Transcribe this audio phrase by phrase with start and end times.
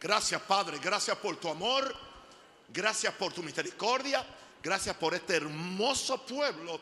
[0.00, 1.94] Gracias Padre, gracias por tu amor,
[2.68, 4.24] gracias por tu misericordia,
[4.62, 6.80] gracias por este hermoso pueblo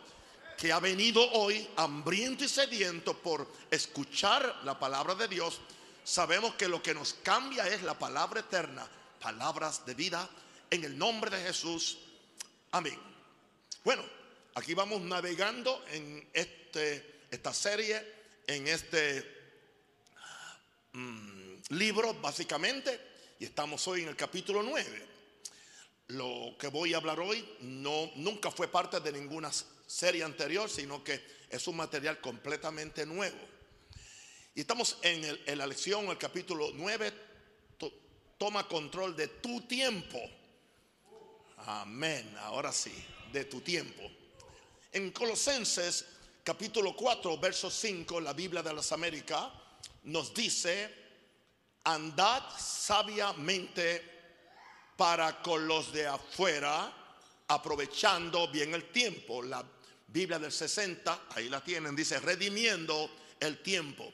[0.57, 5.61] que ha venido hoy hambriento y sediento por escuchar la palabra de Dios.
[6.05, 8.87] Sabemos que lo que nos cambia es la palabra eterna,
[9.21, 10.29] palabras de vida
[10.71, 11.99] en el nombre de Jesús.
[12.73, 12.99] Amén.
[13.85, 14.05] Bueno,
[14.55, 18.15] aquí vamos navegando en este, esta serie,
[18.47, 19.25] en este
[20.93, 23.06] mm, libro básicamente,
[23.39, 25.07] y estamos hoy en el capítulo 9.
[26.09, 29.51] Lo que voy a hablar hoy no, nunca fue parte de ninguna
[29.87, 33.39] serie anterior, sino que es un material completamente nuevo.
[34.55, 37.13] Y estamos en, en la lección, el capítulo 9,
[38.39, 40.21] toma control de tu tiempo.
[41.59, 42.93] Amén, ahora sí,
[43.33, 44.03] de tu tiempo.
[44.93, 46.07] En Colosenses
[46.43, 49.51] capítulo 4, verso 5, la Biblia de las Américas
[50.05, 51.06] nos dice,
[51.87, 54.03] andad sabiamente
[54.97, 56.93] para con los de afuera,
[57.49, 59.43] aprovechando bien el tiempo.
[59.43, 59.65] La
[60.09, 64.13] Biblia del 60, ahí la tienen, dice, redimiendo el tiempo.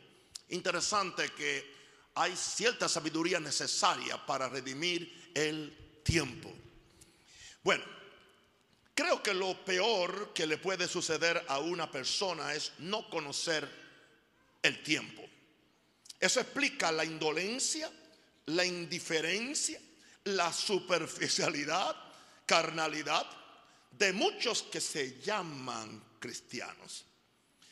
[0.50, 1.72] Interesante que
[2.14, 6.52] hay cierta sabiduría necesaria para redimir el tiempo.
[7.62, 7.84] Bueno,
[8.94, 13.66] creo que lo peor que le puede suceder a una persona es no conocer
[14.62, 15.22] el tiempo.
[16.23, 17.91] Eso explica la indolencia,
[18.47, 19.81] la indiferencia,
[20.23, 21.97] la superficialidad,
[22.47, 23.27] carnalidad
[23.91, 27.05] de muchos que se llaman cristianos.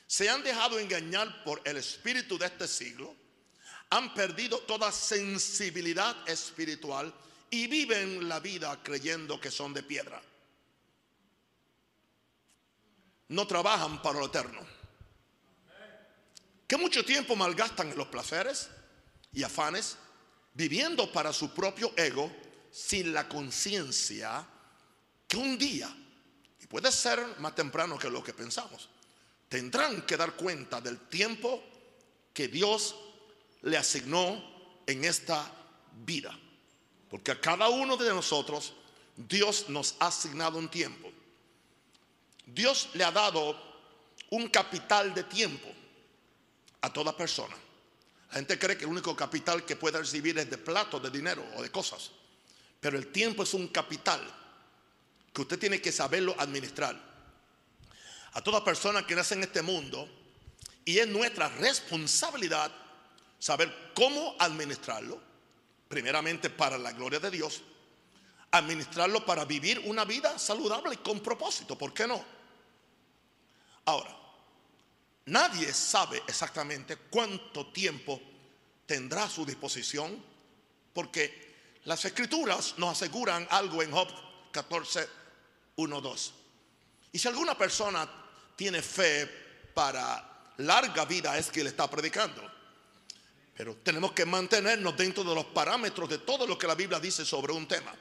[0.04, 3.14] Se han dejado engañar por el espíritu de este siglo,
[3.88, 7.14] han perdido toda sensibilidad espiritual
[7.50, 10.20] y viven la vida creyendo que son de piedra.
[13.28, 14.79] No trabajan para lo eterno.
[16.70, 18.70] Que mucho tiempo malgastan en los placeres
[19.32, 19.96] y afanes,
[20.54, 22.30] viviendo para su propio ego,
[22.70, 24.46] sin la conciencia
[25.26, 25.92] que un día,
[26.60, 28.88] y puede ser más temprano que lo que pensamos,
[29.48, 31.60] tendrán que dar cuenta del tiempo
[32.32, 32.94] que Dios
[33.62, 34.40] le asignó
[34.86, 35.52] en esta
[36.04, 36.38] vida.
[37.10, 38.74] Porque a cada uno de nosotros
[39.16, 41.10] Dios nos ha asignado un tiempo.
[42.46, 43.60] Dios le ha dado
[44.30, 45.80] un capital de tiempo
[46.82, 47.54] a toda persona.
[48.30, 51.44] La gente cree que el único capital que puede recibir es de plato, de dinero
[51.56, 52.10] o de cosas.
[52.80, 54.20] Pero el tiempo es un capital
[55.32, 56.96] que usted tiene que saberlo administrar.
[58.32, 60.08] A toda persona que nace en este mundo,
[60.84, 62.70] y es nuestra responsabilidad
[63.38, 65.20] saber cómo administrarlo,
[65.88, 67.62] primeramente para la gloria de Dios,
[68.52, 72.24] administrarlo para vivir una vida saludable y con propósito, ¿por qué no?
[73.84, 74.16] Ahora,
[75.26, 78.20] nadie sabe exactamente cuánto tiempo
[78.86, 80.22] tendrá a su disposición,
[80.92, 84.08] porque las escrituras nos aseguran algo en Job
[84.52, 85.08] 14,
[85.76, 86.34] 1, 2.
[87.12, 88.08] Y si alguna persona
[88.56, 89.26] tiene fe
[89.72, 92.42] para larga vida es que le está predicando.
[93.56, 97.24] Pero tenemos que mantenernos dentro de los parámetros de todo lo que la Biblia dice
[97.24, 97.94] sobre un tema.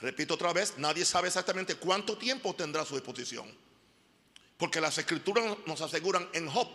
[0.00, 3.52] Repito otra vez, nadie sabe exactamente cuánto tiempo tendrá a su disposición.
[4.56, 6.68] Porque las escrituras nos aseguran en Job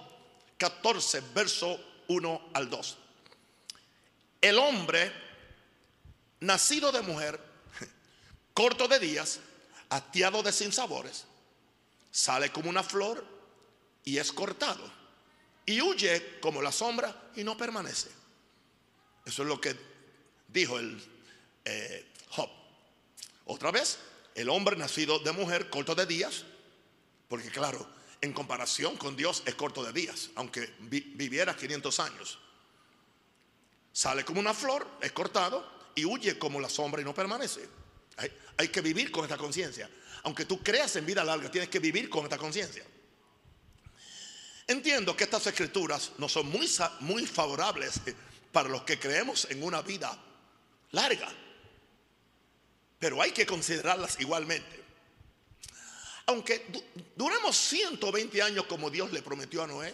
[0.57, 2.97] 14, verso 1 al 2.
[4.41, 5.11] El hombre
[6.39, 7.39] nacido de mujer,
[8.53, 9.39] corto de días,
[9.89, 11.25] hastiado de sinsabores,
[12.11, 13.25] sale como una flor
[14.03, 15.01] y es cortado.
[15.65, 18.09] Y huye como la sombra y no permanece.
[19.25, 19.75] Eso es lo que
[20.47, 21.01] dijo el
[21.65, 22.49] eh, Job.
[23.45, 23.99] Otra vez,
[24.35, 26.45] el hombre nacido de mujer, corto de días,
[27.31, 27.87] porque claro,
[28.19, 32.37] en comparación con Dios es corto de días, aunque viviera 500 años.
[33.93, 35.65] Sale como una flor, es cortado
[35.95, 37.69] y huye como la sombra y no permanece.
[38.17, 39.89] Hay, hay que vivir con esta conciencia.
[40.23, 42.83] Aunque tú creas en vida larga, tienes que vivir con esta conciencia.
[44.67, 48.01] Entiendo que estas escrituras no son muy, muy favorables
[48.51, 50.21] para los que creemos en una vida
[50.91, 51.29] larga,
[52.99, 54.80] pero hay que considerarlas igualmente.
[56.31, 56.65] Aunque
[57.17, 59.93] duremos 120 años como Dios le prometió a Noé,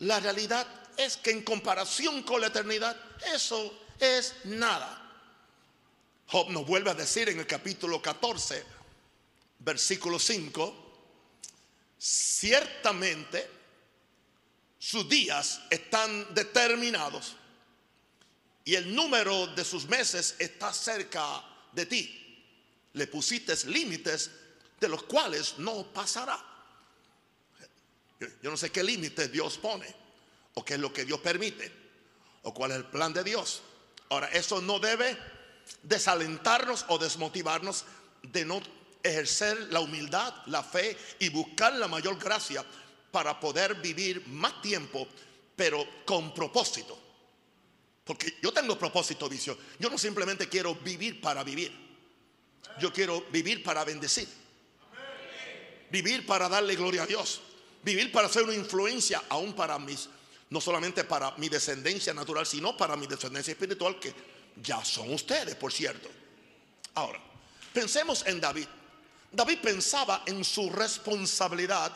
[0.00, 2.94] la realidad es que en comparación con la eternidad,
[3.34, 4.98] eso es nada.
[6.26, 8.62] Job nos vuelve a decir en el capítulo 14,
[9.60, 11.06] versículo 5,
[11.96, 13.48] ciertamente
[14.78, 17.36] sus días están determinados
[18.66, 21.42] y el número de sus meses está cerca
[21.72, 22.18] de ti.
[22.92, 24.30] Le pusiste límites
[24.82, 26.38] de los cuales no pasará.
[28.42, 29.86] Yo no sé qué límites Dios pone,
[30.54, 31.72] o qué es lo que Dios permite,
[32.42, 33.62] o cuál es el plan de Dios,
[34.12, 35.16] Ahora, eso no debe
[35.82, 37.86] desalentarnos o desmotivarnos
[38.22, 38.60] de no
[39.02, 42.62] ejercer la humildad, la fe y buscar la mayor gracia
[43.10, 45.08] para poder vivir más tiempo,
[45.56, 46.98] pero con propósito.
[48.04, 49.56] Porque yo tengo propósito, vicio.
[49.78, 51.72] Yo no simplemente quiero vivir para vivir.
[52.78, 54.28] Yo quiero vivir para bendecir.
[55.92, 57.42] Vivir para darle gloria a Dios.
[57.84, 60.08] Vivir para ser una influencia aún para mis,
[60.48, 64.14] no solamente para mi descendencia natural, sino para mi descendencia espiritual, que
[64.62, 66.08] ya son ustedes, por cierto.
[66.94, 67.20] Ahora,
[67.74, 68.66] pensemos en David.
[69.30, 71.92] David pensaba en su responsabilidad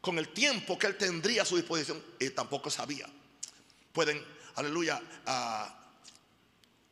[0.00, 3.08] con el tiempo que él tendría a su disposición y tampoco sabía.
[3.92, 4.24] Pueden,
[4.54, 5.80] aleluya, ah,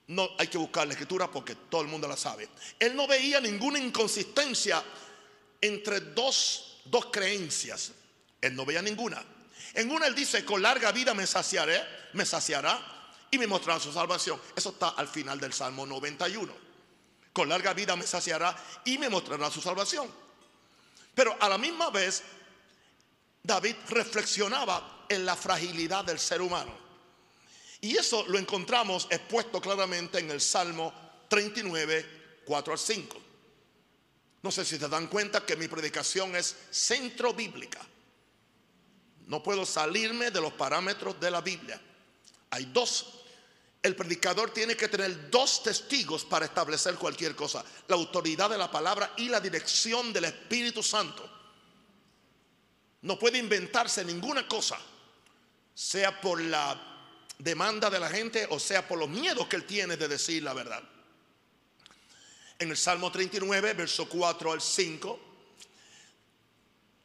[0.08, 2.48] no hay que buscar la escritura porque todo el mundo la sabe.
[2.78, 4.82] Él no veía ninguna inconsistencia
[5.60, 7.92] entre dos, dos creencias.
[8.40, 9.24] Él no veía ninguna.
[9.74, 11.82] En una él dice, con larga vida me saciaré,
[12.14, 12.80] me saciará
[13.30, 14.40] y me mostrará su salvación.
[14.56, 16.52] Eso está al final del Salmo 91.
[17.32, 20.10] Con larga vida me saciará y me mostrará su salvación.
[21.14, 22.22] Pero a la misma vez,
[23.42, 26.72] David reflexionaba en la fragilidad del ser humano.
[27.80, 30.92] Y eso lo encontramos expuesto claramente en el Salmo
[31.28, 33.27] 39, 4 al 5.
[34.42, 37.80] No sé si se dan cuenta que mi predicación es centro bíblica.
[39.26, 41.80] No puedo salirme de los parámetros de la Biblia.
[42.50, 43.14] Hay dos.
[43.82, 47.64] El predicador tiene que tener dos testigos para establecer cualquier cosa.
[47.88, 51.28] La autoridad de la palabra y la dirección del Espíritu Santo.
[53.02, 54.78] No puede inventarse ninguna cosa,
[55.74, 56.88] sea por la
[57.38, 60.52] demanda de la gente o sea por los miedos que él tiene de decir la
[60.52, 60.82] verdad.
[62.58, 65.20] En el Salmo 39, verso 4 al 5,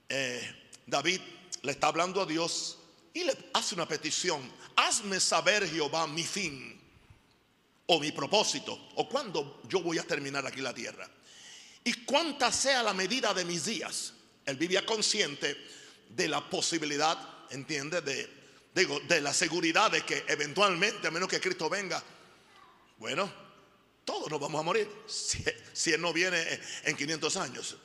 [0.09, 0.55] eh,
[0.87, 1.21] David
[1.61, 2.79] le está hablando a Dios
[3.13, 4.41] y le hace una petición.
[4.75, 6.81] Hazme saber, Jehová, mi fin
[7.85, 11.07] o mi propósito o cuándo yo voy a terminar aquí la tierra.
[11.83, 14.13] Y cuánta sea la medida de mis días.
[14.45, 15.55] Él vivía consciente
[16.09, 17.17] de la posibilidad,
[17.51, 18.27] entiende, de,
[18.73, 22.03] digo, de la seguridad de que eventualmente, a menos que Cristo venga,
[22.97, 23.42] bueno,
[24.05, 27.77] todos nos vamos a morir si, Él no viene en 500 años.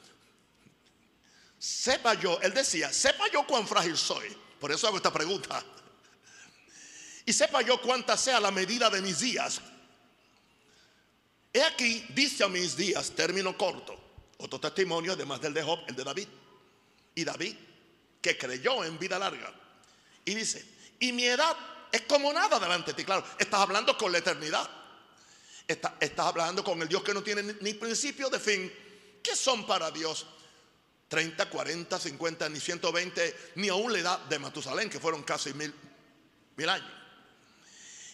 [1.58, 4.36] Sepa yo, Él decía, sepa yo cuán frágil soy.
[4.60, 5.64] Por eso hago esta pregunta.
[7.24, 9.60] Y sepa yo cuánta sea la medida de mis días.
[11.52, 13.98] He aquí, dice a mis días, término corto.
[14.38, 16.28] Otro testimonio, además del de Job, el de David.
[17.14, 17.56] Y David,
[18.20, 19.52] que creyó en vida larga.
[20.24, 20.64] Y dice,
[21.00, 21.56] y mi edad
[21.90, 23.04] es como nada delante de ti.
[23.04, 24.68] Claro, estás hablando con la eternidad.
[25.68, 28.72] Estás, estás hablando con el Dios que no tiene ni principio de fin.
[29.22, 30.26] ¿Qué son para Dios?
[31.08, 35.72] 30, 40, 50, ni 120, ni aún la edad de Matusalén, que fueron casi mil,
[36.56, 36.90] mil años.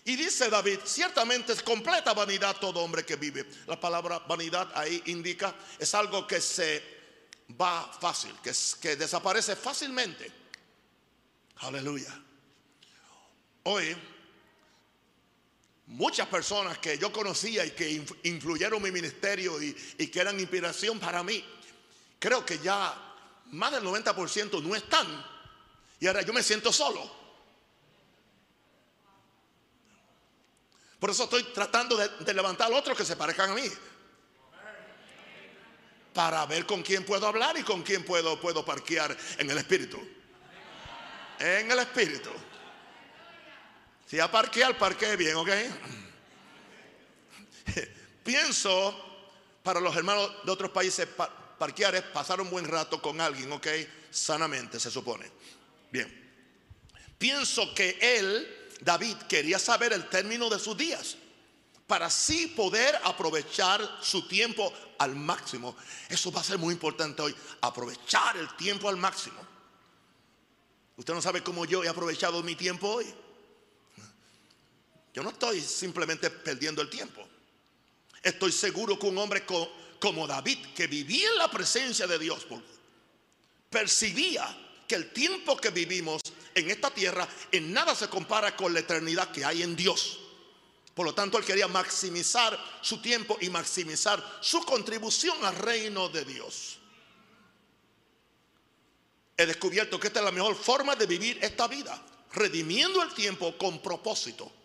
[0.05, 3.47] Y dice David, ciertamente es completa vanidad todo hombre que vive.
[3.67, 6.83] La palabra vanidad ahí indica, es algo que se
[7.61, 10.31] va fácil, que desaparece fácilmente.
[11.57, 12.21] Aleluya.
[13.65, 13.97] Hoy,
[15.87, 19.75] muchas personas que yo conocía y que influyeron mi ministerio y,
[20.09, 21.45] que eran inspiración para mí,
[22.19, 22.95] creo que ya
[23.47, 25.07] más del 90% no están.
[26.01, 27.25] Y ahora yo me siento solo.
[30.99, 33.71] Por eso estoy tratando de, levantar a otros que se parezcan a mí.
[36.15, 40.01] Para ver con quién puedo hablar y con quién puedo, puedo parquear en el espíritu.
[41.39, 42.31] En el espíritu.
[44.07, 45.51] Si a parquear, parquee bien, ¿ok?
[48.25, 48.95] Pienso
[49.63, 51.09] para los hermanos de otros países
[51.59, 53.67] parquear es pasar un buen rato con alguien, ¿ok?
[54.11, 55.31] Sanamente, se supone.
[55.91, 56.23] Bien.
[57.19, 61.17] Pienso que él, David, quería saber el término de sus días
[61.87, 65.77] para así poder aprovechar su tiempo al máximo.
[66.09, 69.41] Eso va a ser muy importante hoy, aprovechar el tiempo al máximo.
[70.97, 73.07] Usted no sabe cómo yo he aprovechado mi tiempo hoy.
[75.15, 77.25] Yo no estoy simplemente perdiendo el tiempo.
[78.21, 79.47] Estoy seguro que un hombre
[80.01, 82.45] como David, que vivía en la presencia de Dios,
[83.71, 84.45] percibía
[84.89, 86.21] que el tiempo que vivimos
[86.53, 90.19] en esta tierra en nada se compara con la eternidad que hay en Dios.
[90.95, 96.25] Por lo tanto, él quería maximizar su tiempo y maximizar su contribución al reino de
[96.25, 96.79] Dios.
[99.37, 102.01] He descubierto que esta es la mejor forma de vivir esta vida,
[102.33, 104.64] redimiendo el tiempo con propósito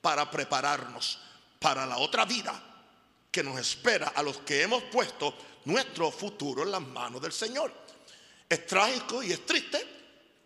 [0.00, 1.18] para prepararnos
[1.58, 2.60] para la otra vida
[3.30, 7.72] que nos espera a los que hemos puesto nuestro futuro en las manos del Señor.
[8.48, 9.86] Es trágico y es triste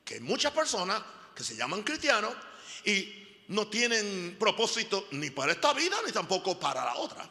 [0.04, 1.02] que muchas personas
[1.34, 2.34] que se llaman cristianos
[2.84, 7.28] y no tienen propósito ni para esta vida ni tampoco para la otra.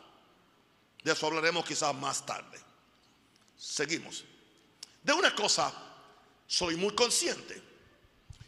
[1.04, 2.60] De eso hablaremos quizás más tarde.
[3.58, 4.24] Seguimos.
[5.04, 5.72] De una cosa
[6.48, 7.62] soy muy consciente.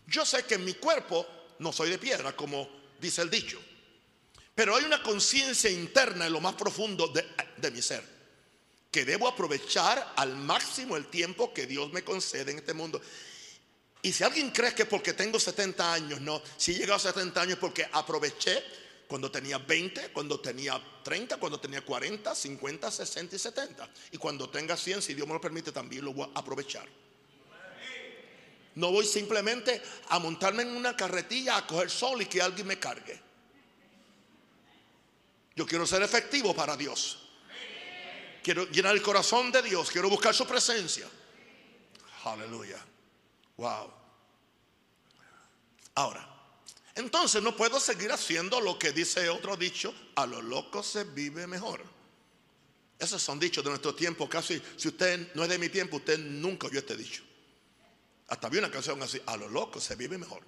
[0.07, 1.27] Yo sé que en mi cuerpo
[1.59, 3.59] no soy de piedra, como dice el dicho.
[4.53, 7.25] Pero hay una conciencia interna en lo más profundo de,
[7.57, 8.03] de, mi ser,
[8.89, 13.01] que debo aprovechar al máximo el tiempo que Dios me concede en este mundo.
[14.01, 17.41] Y si alguien cree que porque tengo 70 años, no, si he llegado a 70
[17.41, 18.63] años porque aproveché
[19.07, 23.89] cuando tenía 20, cuando tenía 30, cuando tenía 40, 50, 60 y 70.
[24.11, 26.87] Y cuando tenga 100, si Dios me lo permite, también lo voy a aprovechar.
[28.75, 32.77] No voy simplemente a montarme en una carretilla a coger sol y que alguien me
[32.77, 33.19] cargue.
[35.55, 37.19] Yo quiero ser efectivo para Dios.
[38.43, 39.89] Quiero llenar el corazón de Dios.
[39.89, 41.07] Quiero buscar su presencia.
[42.25, 42.77] Aleluya.
[43.57, 43.91] Wow.
[45.95, 46.29] Ahora,
[46.95, 51.47] entonces no puedo seguir haciendo lo que dice otro dicho, a los locos se vive
[51.47, 51.81] mejor.
[52.99, 56.17] Esos son dichos de nuestro tiempo, casi si usted no es de mi tiempo, usted
[56.17, 57.23] nunca oyó este dicho.
[58.27, 60.41] Hasta vi una canción así, a los locos se vive mejor.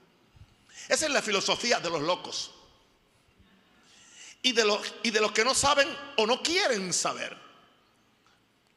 [0.87, 2.51] Esa es la filosofía de los locos.
[4.41, 7.37] Y de los, y de los que no saben o no quieren saber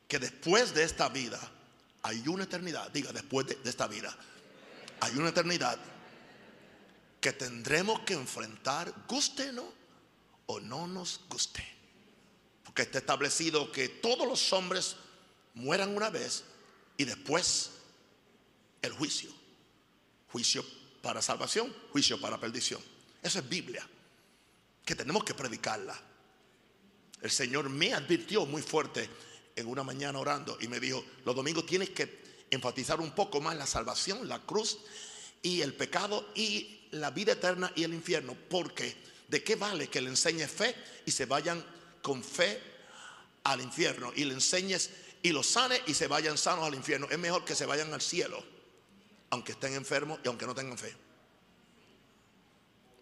[0.09, 1.38] que después de esta vida
[2.02, 2.90] hay una eternidad.
[2.90, 4.14] Diga, después de, esta vida
[5.00, 5.78] hay una eternidad
[7.21, 9.73] que tendremos que enfrentar, guste no
[10.47, 11.64] o no nos guste.
[12.64, 14.97] Porque está establecido que todos los hombres
[15.54, 16.45] mueran una vez
[16.97, 17.71] y después
[18.82, 19.30] el juicio.
[20.30, 20.64] Juicio
[21.02, 22.80] para salvación, juicio para perdición.
[23.22, 23.87] Eso es Biblia,
[24.84, 25.99] que tenemos que predicarla.
[27.20, 29.08] El Señor me advirtió muy fuerte
[29.56, 32.20] en una mañana orando y me dijo, los domingos tienes que
[32.50, 34.78] enfatizar un poco más la salvación, la cruz
[35.42, 38.96] y el pecado y la vida eterna y el infierno, porque
[39.28, 40.75] ¿de qué vale que le enseñes fe
[41.06, 41.64] y se vayan
[42.02, 42.60] con fe
[43.44, 44.90] al infierno y le enseñes
[45.22, 47.06] y los sane y se vayan sanos al infierno?
[47.10, 48.42] Es mejor que se vayan al cielo
[49.30, 50.94] aunque estén enfermos y aunque no tengan fe.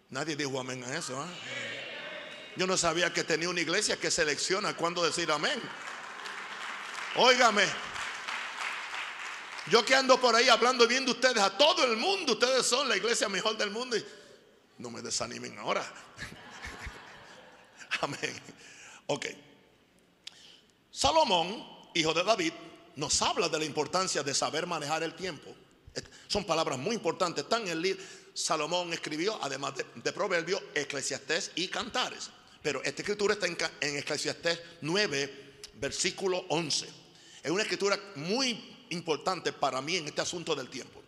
[0.09, 1.23] Nadie dijo amén a eso.
[1.23, 1.27] ¿eh?
[2.55, 5.61] Yo no sabía que tenía una iglesia que selecciona cuándo decir amén.
[7.15, 7.65] Óigame,
[9.69, 12.89] yo que ando por ahí hablando bien de ustedes a todo el mundo, ustedes son
[12.89, 14.05] la iglesia mejor del mundo y
[14.79, 15.85] no me desanimen ahora.
[18.01, 18.41] Amén.
[19.07, 19.27] Ok.
[20.89, 22.53] Salomón, hijo de David,
[22.95, 25.53] nos habla de la importancia de saber manejar el tiempo.
[26.27, 27.43] Son palabras muy importantes.
[27.43, 28.03] Están en el libro.
[28.33, 32.29] Salomón escribió, además de, Proverbios, Eclesiastés y Cantares.
[32.61, 36.87] Pero esta escritura está en, en Eclesiastés 9, versículo 11.
[37.43, 41.01] Es una escritura muy importante para mí en este asunto del tiempo.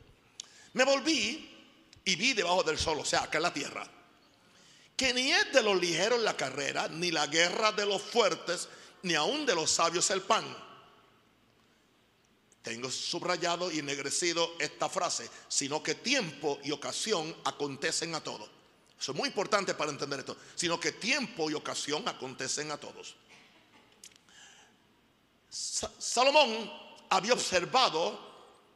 [0.74, 1.50] Me volví
[2.04, 3.88] y vi debajo del sol, o sea, acá en la tierra,
[4.96, 8.70] que ni es de los ligeros la carrera, ni la guerra de los fuertes,
[9.04, 10.46] ni aún de los sabios el pan
[12.62, 18.50] tengo subrayado y ennegrecido esta frase, sino que tiempo y ocasión acontecen a todos.
[19.00, 23.16] Eso es muy importante para entender esto, sino que tiempo y ocasión acontecen a todos.
[25.50, 26.72] Salomón
[27.10, 28.30] había observado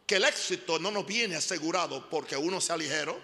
[0.07, 3.19] que el éxito no nos viene asegurado porque uno sea ligero,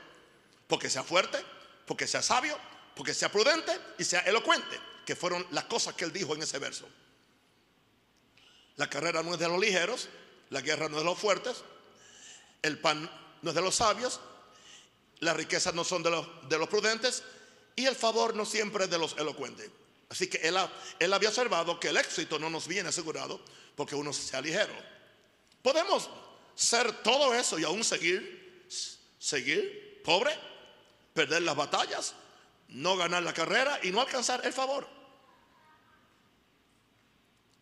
[0.68, 1.44] porque sea fuerte,
[1.88, 2.58] porque sea sabio,
[2.96, 6.60] porque sea prudente y sea elocuente, que fueron las cosas que él dijo en ese
[6.60, 6.88] verso.
[8.78, 10.08] La carrera no es de los ligeros,
[10.52, 11.64] la guerra no es de los fuertes,
[12.62, 13.10] el pan
[13.42, 14.20] no es de los sabios,
[15.20, 17.24] las riquezas no son de los, de los prudentes
[17.76, 19.72] y el favor no siempre es de los elocuentes.
[20.10, 20.58] Así que él,
[21.00, 23.42] él había observado que el éxito no nos viene asegurado
[23.76, 24.74] porque uno sea ligero.
[25.62, 26.10] Podemos
[26.54, 28.68] ser todo eso y aún seguir,
[29.20, 30.38] seguir pobre,
[31.14, 32.14] perder las batallas,
[32.68, 34.86] no ganar la carrera y no alcanzar el favor.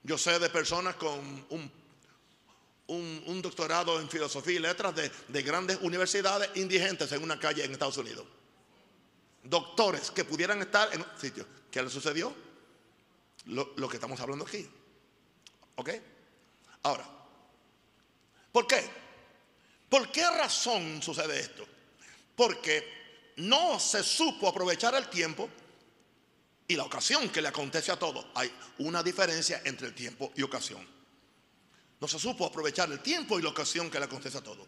[0.02, 1.79] Yo sé de personas con un
[2.90, 7.98] un, doctorado en filosofía y letras de, grandes universidades indigentes en una calle en Estados
[7.98, 8.26] Unidos.
[9.44, 11.46] Doctores que pudieran estar en un sitio.
[11.72, 12.34] ¿Qué le sucedió?
[13.46, 14.68] Lo, que estamos hablando aquí.
[15.76, 15.90] ¿Ok?
[16.84, 17.08] Ahora,
[18.52, 18.90] ¿por qué?
[19.88, 21.66] ¿Por qué razón sucede esto?
[22.36, 25.50] Porque no se supo aprovechar el tiempo
[26.68, 28.32] y la ocasión que le acontece a todo.
[28.36, 30.99] Hay una diferencia entre el tiempo y ocasión.
[32.00, 34.68] No se supo aprovechar el tiempo y la ocasión que le acontece a todo.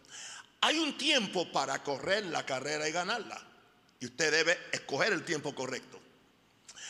[0.62, 3.42] Hay un tiempo para correr la carrera y ganarla.
[4.00, 6.00] Y usted debe escoger el tiempo correcto.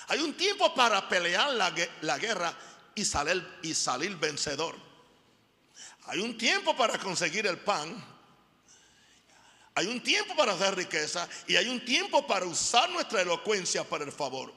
[0.07, 2.53] Hay un tiempo para pelear la, guerra
[2.95, 4.75] y salir, y salir vencedor.
[6.07, 8.03] Hay un tiempo para conseguir el pan.
[9.75, 14.03] Hay un tiempo para hacer riqueza y hay un tiempo para usar nuestra elocuencia para
[14.03, 14.53] el favor.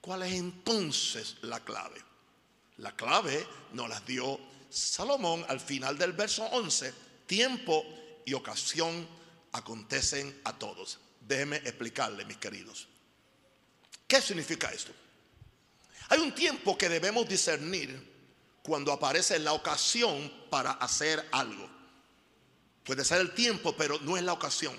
[0.00, 2.02] ¿Cuál es entonces la clave?
[2.78, 6.94] La clave nos la dio Salomón al final del verso 11.
[7.26, 7.84] Tiempo
[8.24, 9.06] y ocasión
[9.52, 10.98] acontecen a todos.
[11.20, 12.86] Déjenme explicarle, mis queridos.
[14.06, 14.92] ¿Qué significa esto?
[16.08, 18.10] Hay un tiempo que debemos discernir
[18.62, 21.68] cuando aparece la ocasión para hacer algo.
[22.84, 24.74] Puede ser el tiempo, pero no es la ocasión.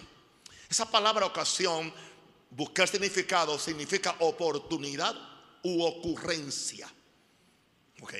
[0.69, 1.93] Esa palabra ocasión,
[2.49, 5.15] buscar significado, significa oportunidad
[5.63, 6.91] u ocurrencia.
[8.01, 8.13] Ok.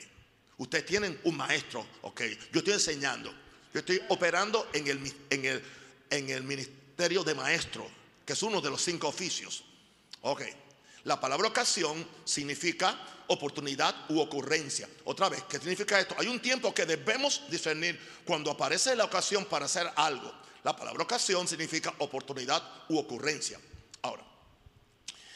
[0.61, 2.21] Ustedes tienen un maestro, ok.
[2.53, 3.33] Yo estoy enseñando.
[3.73, 5.63] Yo estoy operando en el, en el,
[6.07, 7.89] en el ministerio de maestro,
[8.23, 9.63] que es uno de los cinco oficios.
[10.21, 10.43] Ok.
[11.05, 14.87] La palabra ocasión significa oportunidad u ocurrencia.
[15.05, 16.13] Otra vez, ¿qué significa esto?
[16.19, 20.31] Hay un tiempo que debemos discernir cuando aparece la ocasión para hacer algo.
[20.63, 23.59] La palabra ocasión significa oportunidad u ocurrencia.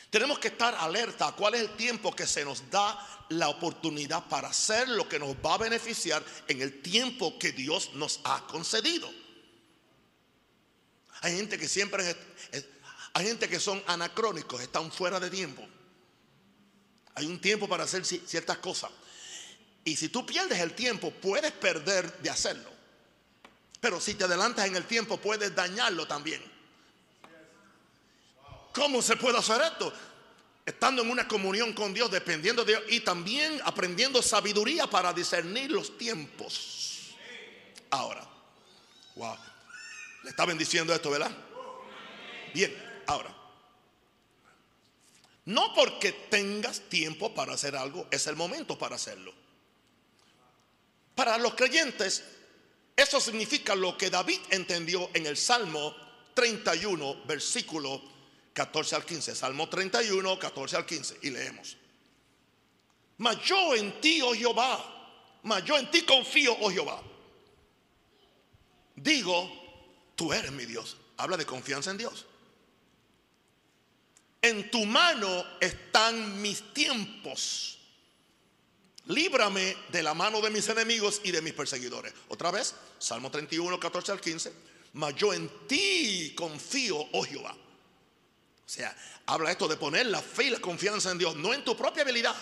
[0.09, 4.27] Tenemos que estar alerta a cuál es el tiempo que se nos da la oportunidad
[4.27, 8.45] para hacer lo que nos va a beneficiar en el tiempo que Dios nos ha
[8.47, 9.11] concedido.
[11.21, 12.15] Hay gente que siempre
[13.13, 15.65] hay gente que son anacrónicos, están fuera de tiempo.
[17.15, 18.91] Hay un tiempo para hacer ciertas cosas.
[19.85, 22.69] Y si tú pierdes el tiempo, puedes perder de hacerlo.
[23.79, 26.43] Pero si te adelantas en el tiempo, puedes dañarlo también.
[28.75, 29.91] ¿Cómo se puede hacer esto?
[30.65, 35.71] Estando en una comunión con Dios, dependiendo de Dios y también aprendiendo sabiduría para discernir
[35.71, 37.15] los tiempos.
[37.89, 38.27] Ahora,
[39.15, 39.37] wow,
[40.23, 41.31] le está bendiciendo esto, ¿verdad?
[42.53, 43.33] Bien, Ahora,
[45.45, 49.33] no porque tengas tiempo para hacer algo, es el momento para hacerlo.
[51.13, 52.23] Para los creyentes,
[52.95, 55.95] eso significa lo que David entendió en el Salmo
[56.33, 58.01] 31, versículo
[58.55, 59.35] 14 al 15.
[59.35, 61.19] Salmo 31, 14 al 15.
[61.23, 61.75] Y leemos.
[63.17, 67.03] Mas yo en ti, oh Jehová, mas yo en ti confío, oh Jehová.
[68.95, 69.51] Digo,
[70.15, 70.95] tú eres mi Dios.
[71.17, 72.25] Habla de confianza en Dios.
[74.41, 77.77] En tu mano están mis tiempos.
[79.07, 82.13] Líbrame de la mano de mis enemigos y de mis perseguidores.
[82.29, 84.53] Otra vez, Salmo 31, 14 al 15.
[84.93, 87.55] Mas yo en ti confío, oh Jehová.
[88.65, 88.95] O sea,
[89.27, 92.01] habla esto de poner la fe y la confianza en Dios, no en tu propia
[92.01, 92.35] habilidad,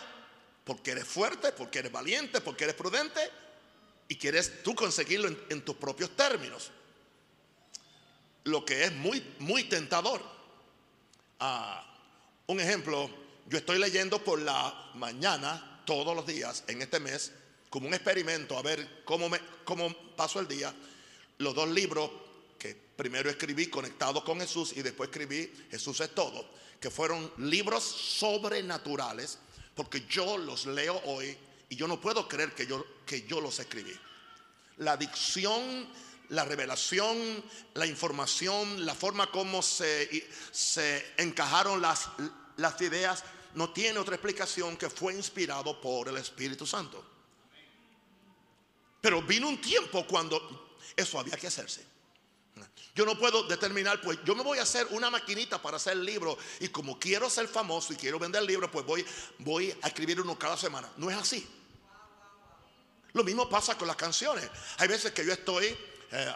[0.63, 3.19] porque eres fuerte, porque eres valiente, porque eres prudente
[4.07, 6.71] y quieres tú conseguirlo en, tus propios términos.
[8.45, 10.21] Lo que es muy, muy tentador.
[11.39, 11.85] Ah,
[12.47, 13.09] un ejemplo,
[13.47, 17.33] yo estoy leyendo por la mañana todos los días en este mes,
[17.69, 20.73] como un experimento, a ver cómo, me, cómo paso el día,
[21.39, 22.09] los dos libros
[22.95, 26.47] primero escribí conectados con Jesús y después escribí Jesús es todo,
[26.79, 29.39] que fueron libros sobrenaturales,
[29.75, 31.37] porque yo los leo hoy
[31.69, 33.93] y yo no puedo creer que yo, que yo los escribí.
[34.77, 35.87] La dicción
[36.29, 37.43] la revelación,
[37.75, 42.09] la información, la forma como se, se encajaron las,
[42.57, 43.23] las ideas,
[43.55, 47.03] no tiene otra explicación que fue inspirado por el Espíritu Santo.
[49.01, 51.85] Pero vino un tiempo cuando eso había que hacerse.
[52.95, 56.37] Yo no puedo determinar, pues yo me voy a hacer una maquinita para hacer libros
[56.59, 59.05] y como quiero ser famoso y quiero vender libros, pues voy,
[59.39, 60.91] voy a escribir uno cada semana.
[60.97, 61.47] No es así.
[63.13, 64.47] Lo mismo pasa con las canciones.
[64.77, 65.75] Hay veces que yo estoy
[66.11, 66.35] eh,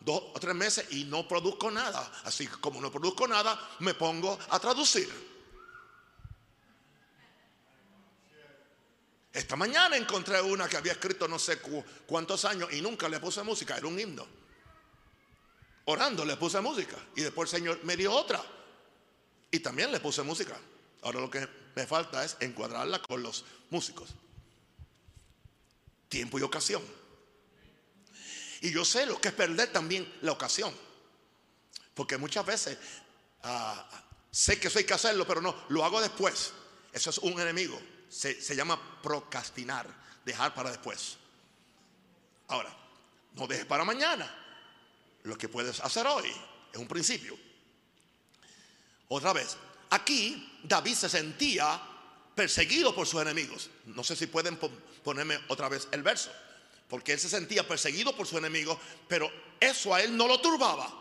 [0.00, 2.10] dos o tres meses y no produzco nada.
[2.24, 5.12] Así que como no produzco nada, me pongo a traducir.
[9.30, 11.60] Esta mañana encontré una que había escrito no sé
[12.06, 14.45] cuántos años y nunca le puse música, era un himno.
[15.86, 18.42] Orando le puse música y después el Señor me dio otra
[19.52, 20.58] y también le puse música.
[21.02, 24.10] Ahora lo que me falta es encuadrarla con los músicos.
[26.08, 26.82] Tiempo y ocasión.
[28.62, 30.74] Y yo sé lo que es perder también la ocasión.
[31.94, 32.78] Porque muchas veces
[33.44, 33.88] ah,
[34.32, 36.52] sé que eso hay que hacerlo, pero no, lo hago después.
[36.92, 37.80] Eso es un enemigo.
[38.08, 39.86] Se, se llama procrastinar,
[40.24, 41.16] dejar para después.
[42.48, 42.76] Ahora,
[43.34, 44.45] no dejes para mañana
[45.26, 46.30] lo que puedes hacer hoy.
[46.72, 47.36] Es un principio.
[49.08, 49.56] Otra vez,
[49.90, 51.80] aquí David se sentía
[52.34, 53.70] perseguido por sus enemigos.
[53.86, 54.58] No sé si pueden
[55.04, 56.30] ponerme otra vez el verso
[56.88, 60.92] porque él se sentía perseguido por su enemigo, pero eso a él no lo turbaba.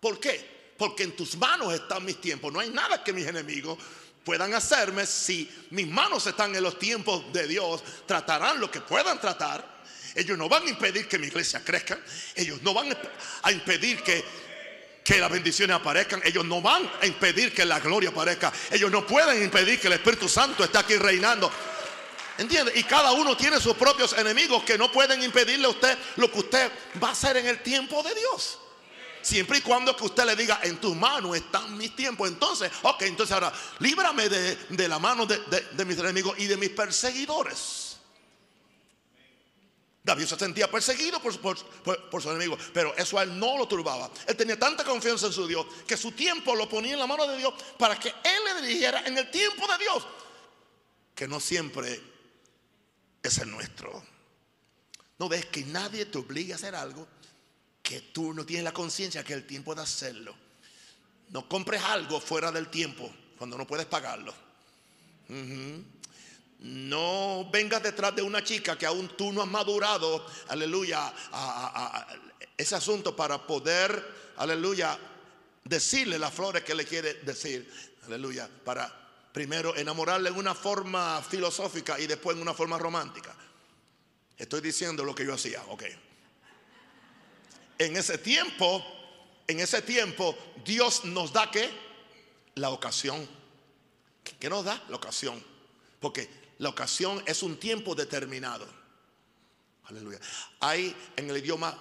[0.00, 0.74] ¿Por qué?
[0.76, 2.52] Porque en tus manos están mis tiempos.
[2.52, 3.78] No hay nada que mis enemigos
[4.22, 7.82] puedan hacerme si mis manos están en los tiempos de Dios.
[8.06, 9.77] Tratarán lo que puedan tratar.
[10.14, 11.98] Ellos no van a impedir que mi iglesia crezca.
[12.34, 12.96] Ellos no van
[13.42, 14.48] a impedir que
[15.08, 16.20] que las bendiciones aparezcan.
[16.22, 18.52] Ellos no van a impedir que la gloria aparezca.
[18.70, 21.50] Ellos no pueden impedir que el Espíritu Santo esté aquí reinando.
[22.36, 22.72] ¿Entiende?
[22.74, 26.38] Y cada uno tiene sus propios enemigos que no pueden impedirle a usted lo que
[26.40, 26.70] usted
[27.02, 28.58] va a hacer en el tiempo de Dios.
[29.22, 32.28] Siempre y cuando que usted le diga, en tus manos están mis tiempos.
[32.28, 37.87] Entonces, ok, entonces ahora, líbrame de, la mano de, mis enemigos y de mis perseguidores.
[40.08, 41.38] David se sentía perseguido por,
[42.08, 44.10] por, su enemigo, pero eso a él no lo turbaba.
[44.26, 47.26] Él tenía tanta confianza en su Dios que su tiempo lo ponía en la mano
[47.26, 50.06] de Dios para que él le dirigiera en el tiempo de Dios,
[51.14, 52.00] que no siempre
[53.22, 54.02] es el nuestro.
[55.18, 57.06] No ves que nadie te obliga a hacer algo
[57.82, 60.34] que tú no tienes la conciencia que el tiempo de hacerlo.
[61.28, 64.32] No compres algo fuera del tiempo cuando no puedes pagarlo.
[66.60, 72.06] No vengas detrás de una chica que aún tú no has madurado, aleluya, a,
[72.56, 74.98] ese asunto para poder, aleluya,
[75.64, 77.70] decirle las flores que le quiere decir,
[78.06, 78.92] aleluya, para
[79.32, 83.34] primero enamorarle en una forma filosófica y después en una forma romántica.
[84.36, 85.84] Estoy diciendo lo que yo hacía, ok
[87.78, 88.84] en ese tiempo,
[89.46, 91.70] en ese tiempo, Dios nos da que
[92.56, 93.26] la ocasión.
[94.38, 94.84] ¿Qué nos da?
[94.88, 95.42] La ocasión.
[96.00, 98.66] Porque la ocasión es un tiempo determinado.
[99.84, 100.20] Aleluya.
[100.60, 101.76] Hay en el idioma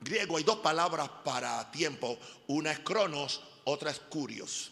[0.00, 2.18] griego hay dos palabras para tiempo.
[2.48, 4.70] Una es cronos, otra es curios.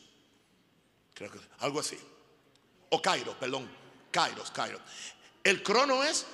[1.15, 1.99] Creo que algo así.
[2.91, 3.69] O kairos, perdón.
[4.11, 4.81] Kairos, kairos.
[5.43, 6.27] El crono es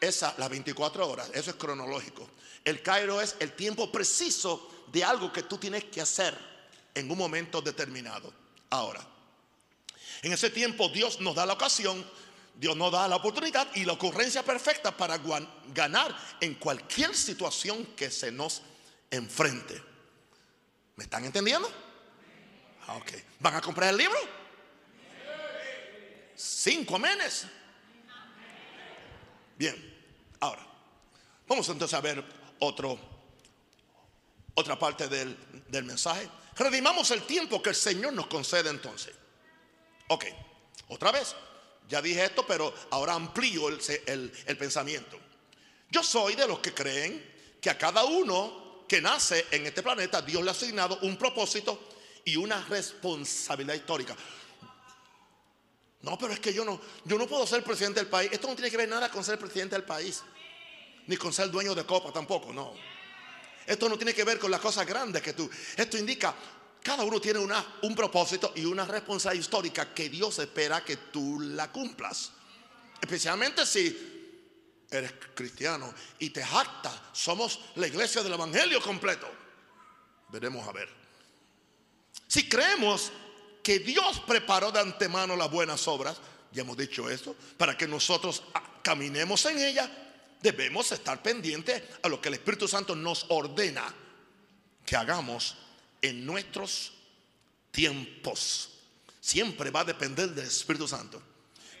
[0.00, 1.30] esa, las 24 horas.
[1.32, 2.28] Eso es cronológico.
[2.64, 6.36] El Cairo es el tiempo preciso de algo que tú tienes que hacer
[6.94, 8.32] en un momento determinado.
[8.70, 9.06] Ahora,
[10.22, 12.04] en ese tiempo Dios nos da la ocasión,
[12.54, 15.20] Dios nos da la oportunidad y la ocurrencia perfecta para
[15.72, 18.62] ganar en cualquier situación que se nos
[19.10, 19.82] enfrente.
[20.96, 21.70] ¿Me están entendiendo?
[22.86, 23.12] Ah, ok.
[23.40, 24.18] ¿Van a comprar el libro?
[26.36, 27.46] Cinco menes.
[29.56, 29.76] Bien,
[30.40, 30.66] ahora,
[31.46, 32.24] vamos entonces a ver
[32.58, 32.98] otro,
[34.54, 35.36] otra parte del,
[35.84, 36.28] mensaje.
[36.56, 39.14] Redimamos el tiempo que el Señor nos concede entonces.
[40.08, 40.24] Ok,
[40.88, 41.34] otra vez.
[41.88, 45.18] Ya dije esto, pero ahora amplío el, pensamiento.
[45.90, 50.22] Yo soy de los que creen que a cada uno que nace en este planeta,
[50.22, 51.90] Dios le ha asignado un propósito
[52.24, 54.16] y una responsabilidad histórica.
[56.02, 58.30] No, pero es que yo no, yo no puedo ser presidente del país.
[58.32, 60.22] Esto no tiene que ver nada con ser presidente del país
[61.06, 62.74] ni con ser dueño de copa tampoco, no.
[63.66, 65.48] Esto no tiene que ver con las cosas grandes que tú.
[65.76, 66.34] Esto indica,
[66.84, 71.40] cada uno tiene una, un propósito y una responsabilidad histórica que Dios espera que tú
[71.40, 72.30] la cumplas.
[73.00, 79.26] Especialmente si eres cristiano y te jacta, somos la iglesia del Evangelio completo.
[80.28, 80.90] Veremos a ver.
[82.28, 83.10] Si creemos
[83.62, 86.18] que Dios preparó de antemano las buenas obras,
[86.52, 88.42] ya hemos dicho esto, para que nosotros
[88.82, 89.88] caminemos en ellas,
[90.42, 93.82] debemos estar pendientes a lo que el Espíritu Santo nos ordena
[94.84, 95.56] que hagamos
[96.04, 96.92] en nuestros
[97.70, 98.70] tiempos.
[99.20, 101.20] Siempre va a depender del Espíritu Santo.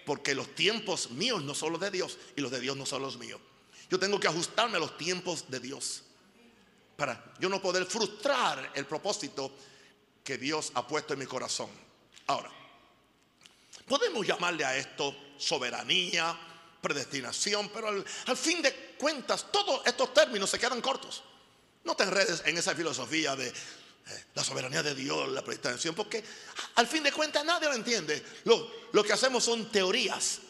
[0.06, 3.02] Porque los tiempos míos no son los de Dios y los de Dios no son
[3.02, 3.40] los míos.
[3.90, 6.02] Yo tengo que ajustarme a los tiempos de Dios.
[6.96, 9.52] Para yo no poder frustrar el propósito
[10.22, 11.68] que Dios ha puesto en mi corazón.
[12.26, 12.50] Ahora,
[13.86, 16.38] podemos llamarle a esto soberanía,
[16.80, 21.22] predestinación, pero al, fin de cuentas todos estos términos se quedan cortos.
[21.84, 23.52] No te enredes en esa filosofía de
[24.34, 26.22] la soberanía de Dios, la predestinación, porque
[26.74, 28.22] al fin de cuentas nadie lo entiende.
[28.44, 30.40] Lo, lo que hacemos son teorías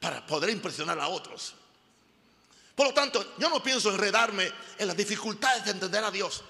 [0.00, 1.54] para poder impresionar a otros.
[2.74, 6.42] Por lo tanto, yo no pienso enredarme en las dificultades de entender a Dios.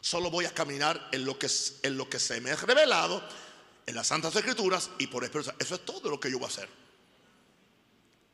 [0.00, 1.48] Solo voy a caminar en lo que,
[1.82, 3.22] en lo que se me ha revelado
[3.86, 5.54] en las Santas Escrituras y por experiencia.
[5.58, 6.68] Eso es todo lo que yo voy a hacer.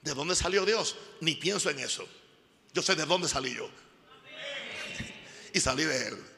[0.02, 0.96] ¿De dónde salió Dios?
[1.20, 2.08] Ni pienso en eso.
[2.72, 3.68] Yo sé de dónde salí yo.
[5.52, 6.37] y salí de Él.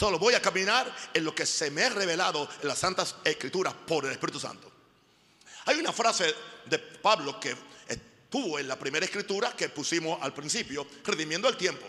[0.00, 3.74] Solo voy a caminar en lo que se me ha revelado en las Santas Escrituras
[3.86, 4.72] por el Espíritu Santo.
[5.66, 6.34] Hay una frase
[6.64, 7.54] de Pablo que
[7.86, 11.86] estuvo en la primera escritura que pusimos al principio, redimiendo el tiempo.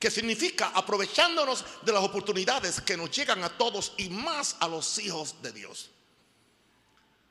[0.00, 4.98] Que significa aprovechándonos de las oportunidades que nos llegan a todos y más a los
[4.98, 5.90] hijos de Dios.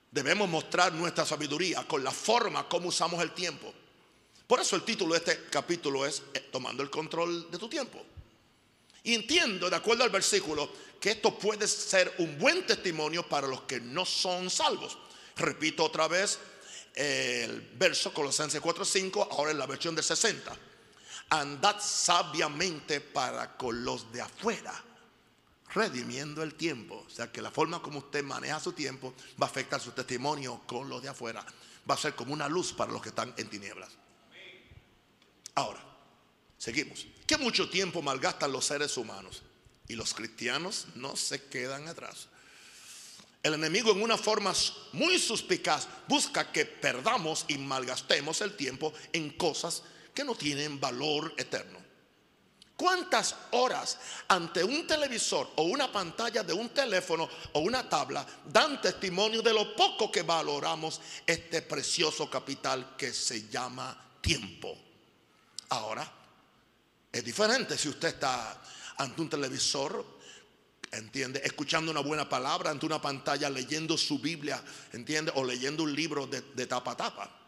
[0.09, 3.73] Debemos mostrar nuestra sabiduría con la forma como usamos el tiempo.
[4.47, 8.05] Por eso el título de este capítulo es eh, Tomando el control de tu tiempo.
[9.03, 13.61] Y entiendo, de acuerdo al versículo, que esto puede ser un buen testimonio para los
[13.61, 14.97] que no son salvos.
[15.35, 16.39] Repito otra vez
[16.95, 20.57] el verso Colosenses 4:5, ahora en la versión del 60.
[21.29, 24.73] andad sabiamente para con los de afuera,
[25.73, 27.03] redimiendo el tiempo.
[27.05, 30.61] O sea que la forma como usted maneja su tiempo va a afectar su testimonio
[30.65, 31.45] con los de afuera.
[31.89, 33.91] Va a ser como una luz para los que están en tinieblas.
[35.55, 35.83] Ahora,
[36.57, 37.05] seguimos.
[37.25, 39.43] ¿Qué mucho tiempo malgastan los seres humanos?
[39.87, 42.27] Y los cristianos no se quedan atrás.
[43.43, 44.53] El enemigo en una forma
[44.93, 51.33] muy suspicaz busca que perdamos y malgastemos el tiempo en cosas que no tienen valor
[51.37, 51.79] eterno.
[52.75, 58.79] ¿Cuántas horas ante un televisor o una pantalla de un teléfono o una tabla dan
[58.79, 64.77] testimonio de lo poco que valoramos este precioso capital que se llama tiempo?
[65.69, 66.16] Ahora,
[67.17, 68.61] es diferente si usted está
[68.97, 70.17] ante un televisor
[70.91, 71.41] ¿Entiende?
[71.43, 75.31] Escuchando una buena palabra ante una pantalla, leyendo su Biblia, ¿entiende?
[75.35, 77.39] O leyendo un libro de, tapa a tapa.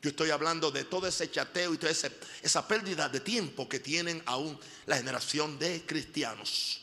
[0.00, 4.22] Yo estoy hablando de todo ese chateo y toda esa pérdida de tiempo que tienen
[4.26, 6.82] aún la generación de cristianos.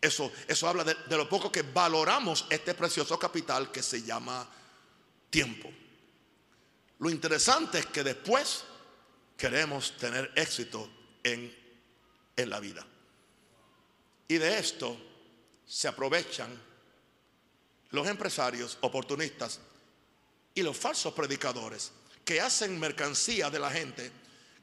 [0.00, 4.48] Eso, eso habla de, de lo poco que valoramos este precioso capital que se llama
[5.28, 5.70] tiempo.
[7.00, 8.62] Lo interesante es que después
[9.36, 10.88] queremos tener éxito
[11.24, 11.58] en,
[12.36, 12.86] la vida.
[14.28, 14.96] Y de esto
[15.66, 16.48] se aprovechan
[17.90, 19.60] los empresarios oportunistas
[20.54, 21.92] y los falsos predicadores
[22.24, 24.10] que hacen mercancía de la gente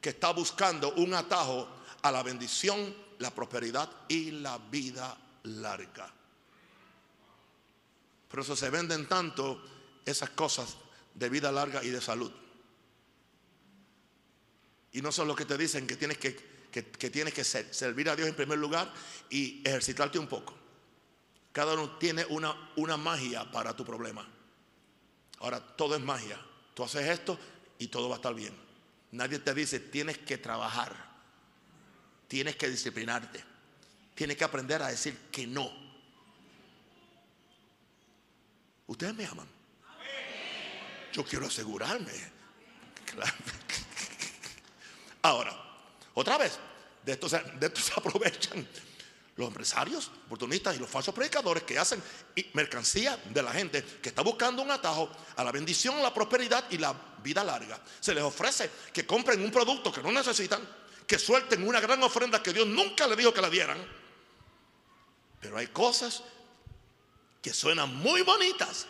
[0.01, 1.69] que está buscando un atajo
[2.01, 6.11] a la bendición, la prosperidad y la vida larga.
[8.27, 9.61] Por eso se venden tanto
[10.03, 10.77] esas cosas
[11.13, 12.31] de vida larga y de salud.
[14.97, 18.09] Y no son los que te dicen que tienes que que, tienes que ser, servir
[18.09, 18.91] a Dios en primer lugar
[19.29, 20.55] y ejercitarte un poco.
[21.51, 24.27] Cada uno tiene una, una magia para tu problema.
[25.39, 26.39] Ahora, todo es magia.
[26.73, 27.39] Tú haces esto
[27.79, 28.53] y todo va a estar bien.
[29.11, 30.93] Nadie te dice, tienes que trabajar,
[32.27, 33.43] tienes que disciplinarte,
[34.13, 35.71] tienes que aprender a decir que no.
[38.85, 39.47] Ustedes me aman.
[41.13, 42.11] Yo quiero asegurarme.
[43.17, 43.33] Ahora,
[46.19, 46.57] otra vez,
[47.05, 48.67] de esto, se, de esto aprovechan
[49.35, 52.01] los empresarios, oportunistas y los falsos predicadores que hacen
[52.53, 56.79] mercancía de la gente que está buscando un atajo a la bendición, la prosperidad y
[56.79, 57.79] la vida larga.
[57.99, 60.67] Se les ofrece que compren un producto que no necesitan,
[61.05, 63.77] que suelten una gran ofrenda que Dios nunca le dijo que la dieran.
[65.39, 66.23] Pero hay cosas
[67.43, 68.87] que suenan muy bonitas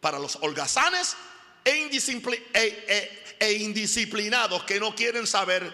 [0.00, 1.16] para los holgazanes
[1.64, 1.88] e,
[2.52, 5.72] e, e indisciplinados que no quieren saber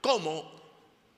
[0.00, 0.60] cómo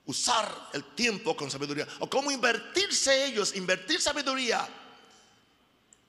[0.06, 4.68] usar el tiempo con sabiduría o cómo invertirse ellos, invertir sabiduría,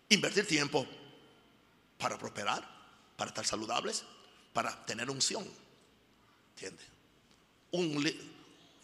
[0.09, 0.85] invertir tiempo
[1.97, 2.67] para prosperar,
[3.15, 4.03] para estar saludables,
[4.51, 5.47] para tener unción.
[6.55, 6.87] ¿Entiendes?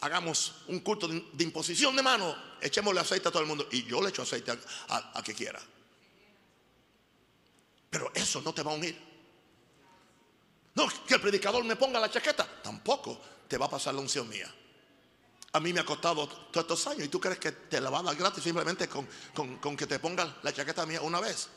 [0.00, 4.00] hagamos un culto de, imposición de mano, echémosle aceite a todo el mundo y yo
[4.02, 5.60] le echo aceite a, a que quiera.
[7.90, 8.98] Pero eso no te va a unir.
[10.74, 14.28] No, que el predicador me ponga la chaqueta, tampoco te va a pasar la unción
[14.28, 14.48] mía.
[15.52, 17.98] A mí me ha costado todos estos años y tú crees que te la va
[17.98, 19.08] a dar gratis simplemente con,
[19.58, 21.48] con que te pongan la chaqueta mía una vez.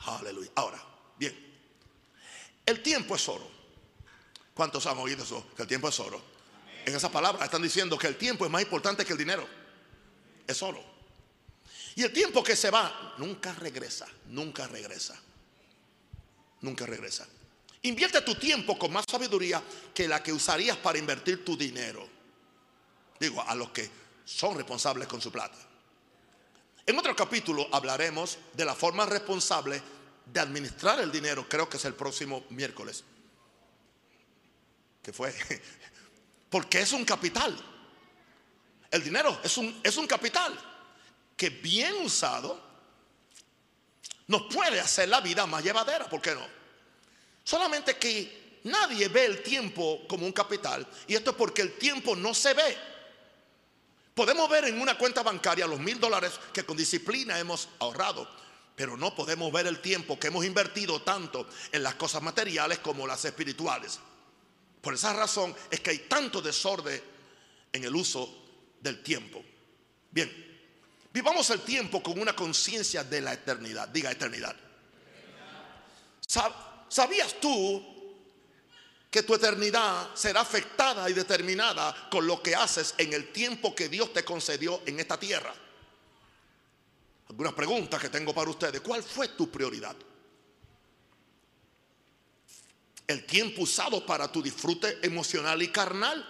[0.00, 0.50] Aleluya.
[0.54, 0.84] Ahora,
[1.16, 1.34] bien,
[2.66, 3.50] el tiempo es oro.
[4.52, 5.46] ¿Cuántos han oído eso?
[5.56, 6.20] Que el tiempo es oro.
[6.84, 9.48] En esas palabras están diciendo que el tiempo es más importante que el dinero.
[10.46, 10.84] Es oro.
[11.94, 15.18] Y el tiempo que se va nunca regresa, nunca regresa.
[16.60, 17.26] Nunca regresa.
[17.82, 19.60] Invierte tu tiempo con más sabiduría
[19.92, 22.08] que la que usarías para invertir tu dinero.
[23.18, 23.90] Digo, a los que
[24.24, 25.58] son responsables con su plata.
[26.86, 29.82] En otro capítulo hablaremos de la forma responsable
[30.26, 31.46] de administrar el dinero.
[31.48, 33.04] Creo que es el próximo miércoles.
[35.02, 35.34] Que fue.
[36.50, 37.56] Porque es un capital.
[38.90, 40.56] El dinero es un, es un capital
[41.36, 42.60] que bien usado
[44.28, 46.08] nos puede hacer la vida más llevadera.
[46.08, 46.61] ¿Por qué no?
[47.44, 52.14] Solamente que nadie ve el tiempo como un capital y esto es porque el tiempo
[52.14, 52.76] no se ve.
[54.14, 58.28] Podemos ver en una cuenta bancaria los mil dólares que con disciplina hemos ahorrado,
[58.76, 63.06] pero no podemos ver el tiempo que hemos invertido tanto en las cosas materiales como
[63.06, 63.98] las espirituales.
[64.82, 67.02] Por esa razón es que hay tanto desorden
[67.72, 68.42] en el uso
[68.80, 69.42] del tiempo.
[70.10, 70.30] Bien,
[71.12, 73.88] vivamos el tiempo con una conciencia de la eternidad.
[73.88, 74.54] Diga eternidad.
[76.92, 77.82] ¿Sabías tú
[79.10, 83.88] que tu eternidad será afectada y determinada con lo que haces en el tiempo que
[83.88, 85.54] Dios te concedió en esta tierra?
[87.30, 88.82] Algunas preguntas que tengo para ustedes.
[88.82, 89.96] ¿Cuál fue tu prioridad?
[93.08, 96.26] el tiempo usado para tu disfrute emocional y carnal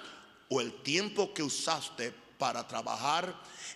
[0.48, 3.32] o el tiempo que usaste para trabajar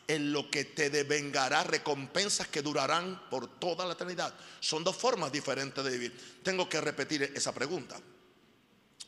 [0.08, 4.34] en lo que te devengará recompensas que durarán por toda la eternidad.
[4.58, 6.40] Son dos formas diferentes de vivir.
[6.42, 7.96] Tengo que repetir esa pregunta.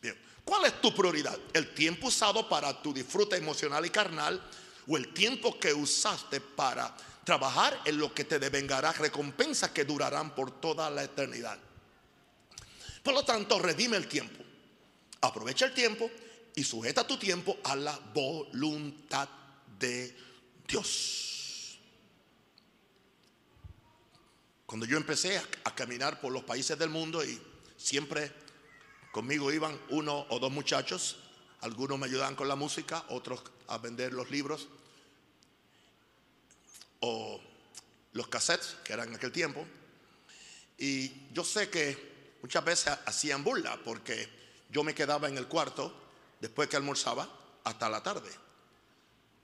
[0.01, 1.37] Bien, ¿cuál es tu prioridad?
[1.53, 4.40] ¿El tiempo usado para tu disfrute emocional y carnal
[4.87, 10.37] o el tiempo que usaste para trabajar en lo que te devengará recompensas que durarán
[10.37, 11.59] por toda la eternidad?
[13.03, 14.40] Por lo tanto, redime el tiempo.
[15.21, 16.09] Aprovecha el tiempo
[16.55, 19.29] y sujeta tu tiempo a la voluntad
[19.79, 20.17] de
[20.67, 21.79] Dios.
[24.67, 27.41] Cuando yo empecé a, caminar por los países del mundo y
[27.77, 28.33] siempre
[29.12, 31.19] conmigo iban uno o dos muchachos,
[31.61, 34.69] algunos me ayudaban con la música, otros a vender los libros
[37.01, 37.41] o
[38.12, 39.64] los cassettes, que eran en aquel tiempo.
[40.77, 44.29] Y yo sé que muchas veces hacían burla porque
[44.71, 45.95] yo me quedaba en el cuarto
[46.41, 47.29] después que almorzaba
[47.64, 48.31] hasta la tarde,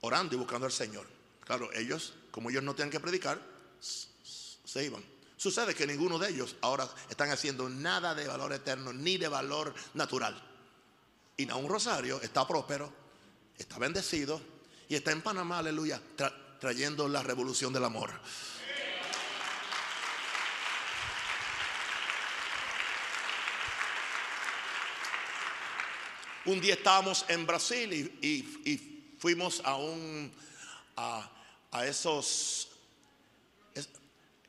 [0.05, 1.07] orando y buscando al Señor.
[1.43, 3.39] Claro, ellos, como ellos no tienen que predicar,
[3.79, 5.03] se iban.
[5.37, 9.73] Sucede que ninguno de ellos ahora están haciendo nada de valor eterno ni de valor
[9.93, 10.41] natural.
[11.37, 12.91] Y un Rosario está próspero,
[13.57, 14.41] está bendecido
[14.87, 16.01] y está en Panamá, aleluya,
[16.59, 18.11] trayendo la revolución del amor.
[26.45, 30.31] Un día estábamos en Brasil y, fuimos a un
[30.97, 31.29] a,
[31.71, 32.69] a esos,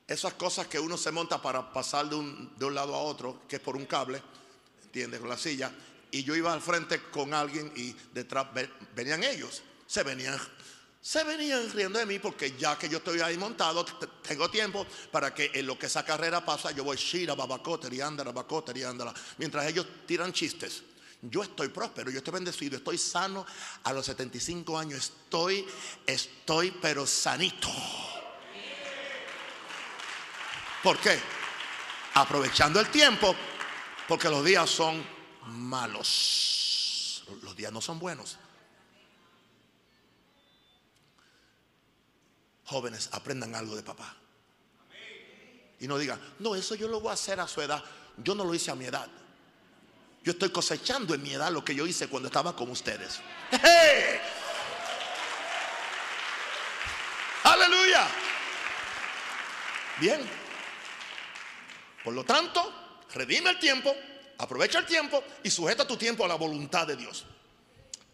[0.07, 3.43] esas cosas que uno se monta para pasar de un, de un lado a otro,
[3.49, 4.23] que es por un cable,
[4.85, 5.21] ¿entiendes?
[5.21, 5.73] Con la silla.
[6.11, 8.47] Y yo iba al frente con alguien y detrás
[8.95, 9.63] venían ellos.
[9.87, 10.39] Se venían,
[11.01, 13.85] se venían riendo de mí porque ya que yo estoy ahí montado,
[14.23, 17.99] tengo tiempo para que en lo que esa carrera pasa, yo voy shira, babacote, y
[17.99, 18.73] babacote,
[19.39, 20.83] Mientras ellos tiran chistes.
[21.23, 23.47] Yo estoy próspero, yo estoy bendecido, estoy sano
[23.85, 25.67] a los 75 años, estoy,
[26.07, 27.69] estoy pero sanito.
[30.83, 31.19] ¿Por qué?
[32.15, 33.35] Aprovechando el tiempo,
[34.07, 35.05] porque los días son
[35.47, 37.25] malos.
[37.43, 38.39] Los días no son buenos.
[42.67, 44.17] Jóvenes, aprendan algo de papá.
[45.81, 47.83] Y no digan, no, eso yo lo voy a hacer a su edad.
[48.19, 49.09] Yo no lo hice a mi edad.
[50.27, 53.21] Yo estoy cosechando en mi edad lo que yo hice cuando estaba con ustedes.
[57.45, 58.09] Aleluya.
[60.01, 60.29] Bien.
[62.03, 63.95] Por lo tanto, redime el tiempo,
[64.39, 67.25] aprovecha el tiempo y sujeta tu tiempo a la voluntad de Dios.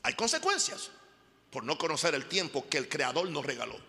[0.03, 0.91] Hay consecuencias
[1.51, 3.81] por no conocer el tiempo que el Creador nos regaló.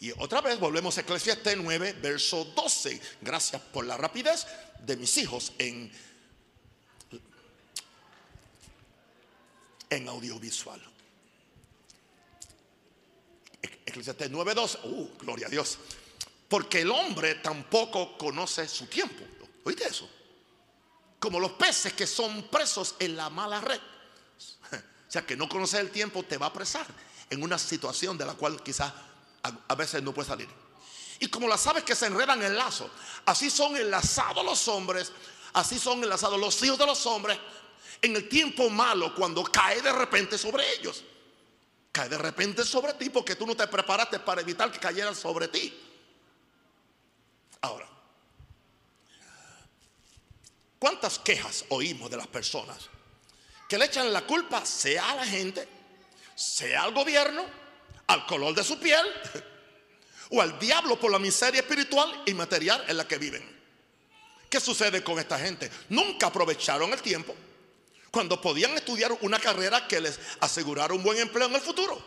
[0.00, 3.00] Y otra vez volvemos a Eclesiastes 9, verso 12.
[3.20, 4.48] Gracias por la rapidez
[4.80, 5.92] de mis hijos en
[9.96, 10.80] en audiovisual.
[13.86, 14.78] Eclesiastes 9:12.
[14.84, 15.78] Uh, gloria a Dios.
[16.48, 19.24] Porque el hombre tampoco conoce su tiempo.
[19.64, 20.08] ¿Oíste eso?
[21.18, 23.80] Como los peces que son presos en la mala red.
[25.06, 26.84] O sea, que no conocer el tiempo te va a apresar
[27.30, 28.92] en una situación de la cual quizás
[29.68, 30.48] a, veces no puede salir.
[31.20, 32.90] Y como las aves que se enredan en lazo,
[33.24, 35.12] así son enlazados los hombres,
[35.52, 37.38] así son enlazados los hijos de los hombres
[38.04, 41.02] en el tiempo malo cuando cae de repente sobre ellos.
[41.90, 45.48] Cae de repente sobre ti porque tú no te preparaste para evitar que cayeran sobre
[45.48, 45.72] ti.
[47.62, 47.88] Ahora,
[50.78, 52.90] ¿cuántas quejas oímos de las personas
[53.68, 55.66] que le echan la culpa sea a la gente,
[56.34, 57.42] sea al gobierno,
[58.08, 59.06] al color de su piel
[60.30, 63.54] o al diablo por la miseria espiritual y material en la que viven?
[64.50, 65.70] ¿Qué sucede con esta gente?
[65.88, 67.34] Nunca aprovecharon el tiempo
[68.14, 72.00] cuando podían estudiar una carrera que les asegurara un buen empleo en el futuro.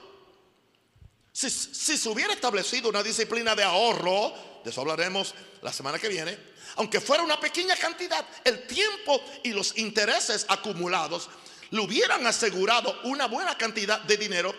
[1.33, 6.37] Si, se hubiera establecido una disciplina de ahorro, de eso hablaremos la semana que viene,
[6.77, 11.29] aunque fuera una pequeña cantidad, el tiempo y los intereses acumulados
[11.71, 14.55] le hubieran asegurado una buena cantidad de dinero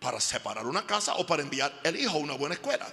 [0.00, 2.90] para separar una casa o para enviar el hijo a una buena escuela.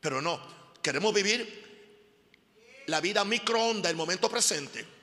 [0.00, 0.40] Pero no,
[0.82, 4.97] queremos vivir la vida microonda, el momento presente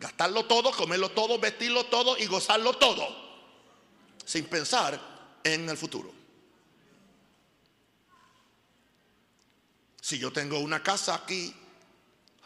[0.00, 3.06] Gastarlo todo, comerlo todo, vestirlo todo y gozarlo todo.
[4.24, 4.98] Sin pensar
[5.44, 6.10] en el futuro.
[10.00, 11.54] Si yo tengo una casa aquí,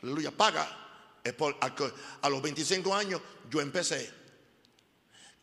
[0.03, 0.81] aleluya, paga.
[1.39, 4.13] Por, a, los 25 años yo empecé.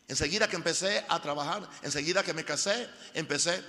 [0.06, 3.64] Enseguida que empecé a trabajar, enseguida que me casé, empecé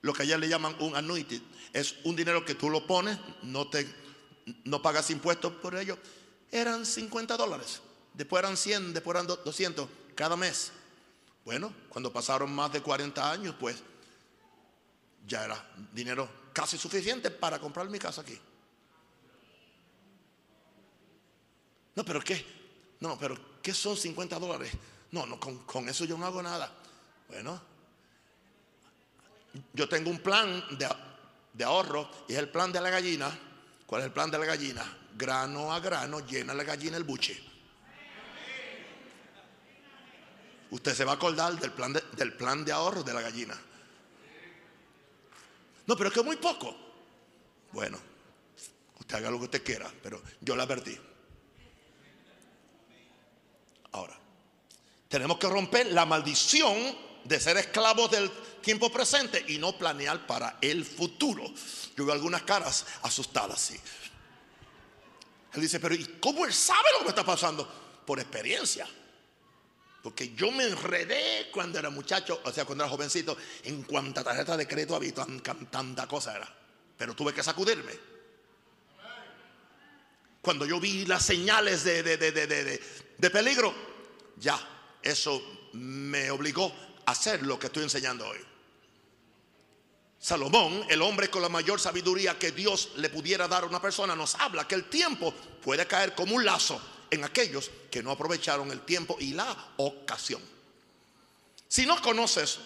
[0.00, 1.46] lo que allá le llaman un annuity.
[1.74, 3.86] Es un dinero que tú lo pones, no, te,
[4.64, 5.98] no pagas impuestos por ello
[6.54, 7.80] eran 50 dólares.
[8.14, 10.70] Después eran 100, después eran 200 cada mes.
[11.44, 13.82] Bueno, cuando pasaron más de 40 años, pues
[15.26, 18.38] ya era dinero casi suficiente para comprar mi casa aquí.
[21.96, 22.44] No, pero ¿qué?
[23.00, 24.72] No, pero ¿qué son 50 dólares?
[25.10, 26.72] No, no, con, eso yo no hago nada.
[27.28, 27.60] Bueno,
[29.72, 30.88] yo tengo un plan de,
[31.52, 33.53] de ahorro y es el plan de la gallina.
[33.86, 34.98] ¿Cuál es el plan de la gallina?
[35.16, 37.42] Grano a grano llena la gallina el buche.
[40.70, 43.56] Usted se va a acordar del plan de, del plan de ahorro de la gallina.
[45.86, 46.74] No, pero es que muy poco.
[47.72, 47.98] Bueno,
[48.98, 50.98] usted haga lo que usted quiera, pero yo le advertí.
[53.92, 54.18] Ahora,
[55.08, 60.58] tenemos que romper la maldición de ser esclavos del tiempo presente y no planear para
[60.60, 61.44] el futuro.
[61.96, 63.80] Yo veo algunas caras asustadas, sí.
[65.52, 67.66] Él dice, pero ¿y cómo él sabe lo que está pasando?
[68.04, 68.86] Por experiencia.
[70.02, 74.56] Porque yo me enredé cuando era muchacho, o sea, cuando era jovencito, en cuanta tarjeta
[74.56, 75.14] de crédito había,
[75.70, 76.52] tanta cosa era.
[76.98, 77.92] Pero tuve que sacudirme.
[80.42, 83.74] Cuando yo vi las señales de, de peligro,
[84.36, 84.58] ya,
[85.02, 86.70] eso me obligó
[87.06, 88.38] hacer lo que estoy enseñando hoy.
[90.18, 94.16] Salomón, el hombre con la mayor sabiduría que Dios le pudiera dar a una persona,
[94.16, 96.80] nos habla que el tiempo puede caer como un lazo
[97.10, 100.40] en aquellos que no aprovecharon el tiempo y la ocasión.
[101.68, 102.58] Si no conoces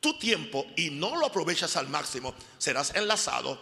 [0.00, 3.58] tu tiempo y no lo aprovechas al máximo, serás enlazado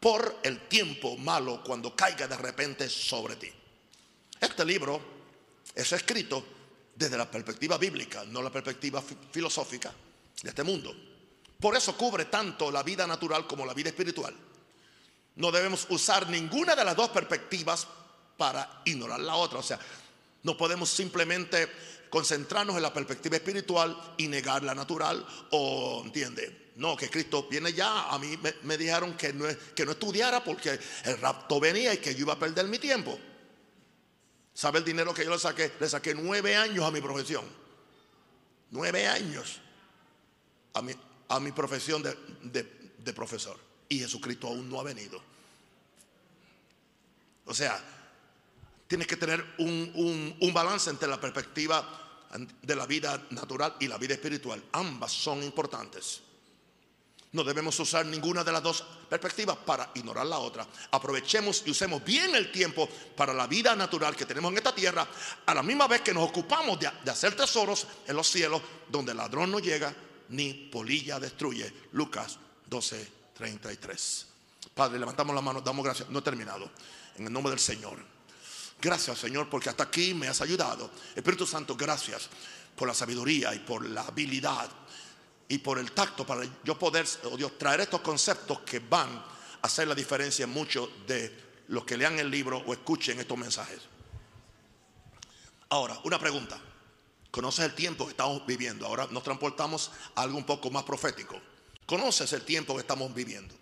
[0.00, 3.52] por el tiempo malo cuando caiga de repente sobre ti.
[4.40, 5.00] Este libro
[5.72, 6.44] es escrito
[7.02, 9.92] desde la perspectiva bíblica, no la perspectiva filosófica
[10.42, 10.94] de este mundo.
[11.60, 14.34] Por eso cubre tanto la vida natural como la vida espiritual.
[15.36, 17.86] No debemos usar ninguna de las dos perspectivas
[18.36, 19.58] para ignorar la otra.
[19.58, 19.78] O sea,
[20.42, 21.68] no podemos simplemente
[22.10, 26.72] concentrarnos en la perspectiva espiritual y negar la natural o, ¿entiende?
[26.76, 28.10] No, que Cristo viene ya.
[28.10, 32.14] A mí me, dijeron que no, que no estudiara porque el rapto venía y que
[32.14, 33.18] yo iba a perder mi tiempo.
[34.54, 35.72] ¿Sabe el dinero que yo le saqué?
[35.80, 37.44] Le saqué nueve años a mi profesión.
[38.70, 39.60] Nueve años
[40.74, 40.92] a mi,
[41.28, 43.58] a mi profesión de, de profesor.
[43.88, 45.22] Y Jesucristo aún no ha venido.
[47.44, 47.82] O sea,
[48.92, 52.28] Tienes que tener un, balance entre la perspectiva
[52.60, 54.62] de la vida natural y la vida espiritual.
[54.72, 56.20] Ambas son importantes.
[57.32, 60.66] No debemos usar ninguna de las dos perspectivas para ignorar la otra.
[60.90, 65.08] Aprovechemos y usemos bien el tiempo para la vida natural que tenemos en esta tierra,
[65.46, 69.18] a la misma vez que nos ocupamos de, hacer tesoros en los cielos, donde el
[69.18, 69.94] ladrón no llega
[70.28, 71.72] ni polilla destruye.
[71.92, 74.26] Lucas 12, 33.
[74.74, 76.10] Padre, levantamos la mano, damos gracias.
[76.10, 76.70] No he terminado.
[77.16, 78.12] En el nombre del Señor.
[78.80, 80.90] Gracias Señor porque hasta aquí me has ayudado.
[81.14, 82.28] Espíritu Santo, gracias
[82.76, 84.68] por la sabiduría y por la habilidad
[85.52, 89.26] y por el tacto para yo poder, Dios, traer estos conceptos que van a
[89.60, 91.30] hacer la diferencia en muchos de
[91.68, 93.80] los que lean el libro o escuchen estos mensajes.
[95.68, 96.58] Ahora, una pregunta.
[97.30, 98.86] ¿Conoces el tiempo que estamos viviendo?
[98.86, 101.38] Ahora nos transportamos a algo un poco más profético.
[101.84, 103.54] ¿Conoces el tiempo que estamos viviendo?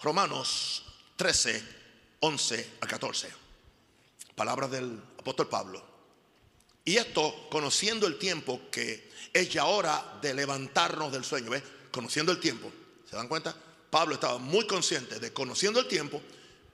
[0.00, 0.84] Romanos
[1.16, 1.64] 13,
[2.20, 3.28] 11 a 14.
[4.36, 5.91] Palabras del apóstol Pablo.
[6.84, 11.50] Y esto conociendo el tiempo que es ya hora de levantarnos del sueño.
[11.50, 11.62] ¿Ves?
[11.90, 12.70] Conociendo el tiempo.
[13.08, 13.54] ¿Se dan cuenta?
[13.90, 16.20] Pablo estaba muy consciente de conociendo el tiempo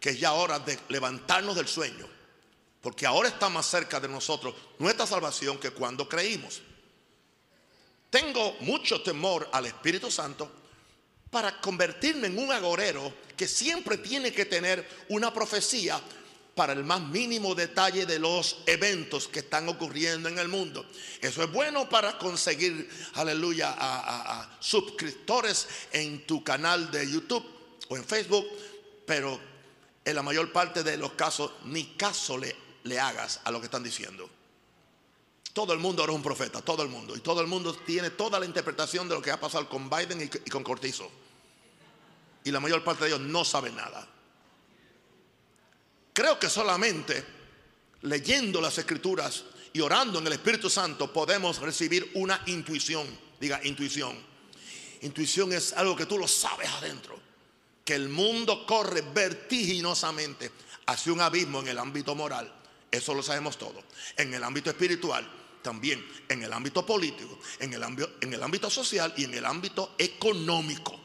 [0.01, 2.07] que es ya hora de levantarnos del sueño.
[2.81, 6.63] Porque ahora está más cerca de nosotros nuestra salvación que cuando creímos.
[8.09, 10.51] Tengo mucho temor al Espíritu Santo
[11.31, 16.01] para convertirme en un agorero que siempre tiene que tener una profecía
[16.59, 20.85] para el más mínimo detalle de los eventos que están ocurriendo en el mundo.
[21.21, 27.47] Eso es bueno para conseguir, aleluya, a, suscriptores en tu canal de YouTube
[27.89, 28.45] o en Facebook,
[29.07, 29.39] pero
[30.05, 33.67] en la mayor parte de los casos ni caso le, le hagas a lo que
[33.67, 34.29] están diciendo.
[35.53, 37.15] Todo el mundo ahora es un profeta, todo el mundo.
[37.15, 39.89] Y todo el mundo tiene toda la interpretación de lo que va a pasar con
[39.89, 41.09] Biden y, con Cortizo.
[42.43, 44.09] Y la mayor parte de ellos no saben nada.
[46.19, 47.25] Creo que solamente
[48.03, 53.07] leyendo las escrituras y orando en el Espíritu Santo podemos recibir una intuición.
[53.39, 54.19] Diga, intuición.
[55.03, 57.21] Intuición es algo que tú lo sabes adentro.
[57.85, 60.51] Que el mundo corre vertiginosamente
[60.87, 62.53] hacia un abismo en el ámbito moral.
[62.91, 63.85] Eso lo sabemos todo.
[64.17, 65.25] En el ámbito espiritual,
[65.63, 69.45] también en el ámbito político, en el ámbito, en el ámbito social y en el
[69.45, 70.99] ámbito económico.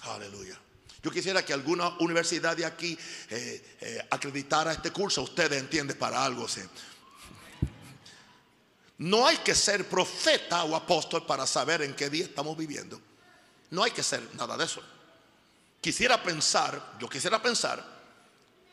[0.00, 0.58] Aleluya.
[1.02, 2.98] Yo quisiera que alguna universidad de aquí
[3.30, 5.22] eh, eh, acreditara este curso.
[5.22, 6.46] Ustedes entienden para algo.
[6.46, 6.60] ¿sí?
[8.98, 13.00] No hay que ser profeta o apóstol para saber en qué día estamos viviendo.
[13.70, 14.82] No hay que ser nada de eso.
[15.80, 17.82] Quisiera pensar, yo quisiera pensar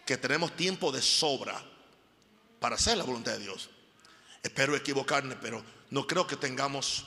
[0.05, 1.63] que tenemos tiempo de sobra
[2.59, 3.69] para hacer la voluntad de Dios.
[4.43, 7.05] Espero equivocarme, pero no creo que tengamos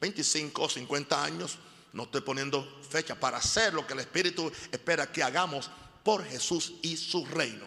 [0.00, 1.58] 25 o 50 años,
[1.92, 5.70] no estoy poniendo fecha, para hacer lo que el Espíritu espera que hagamos
[6.02, 7.66] por Jesús y su reino.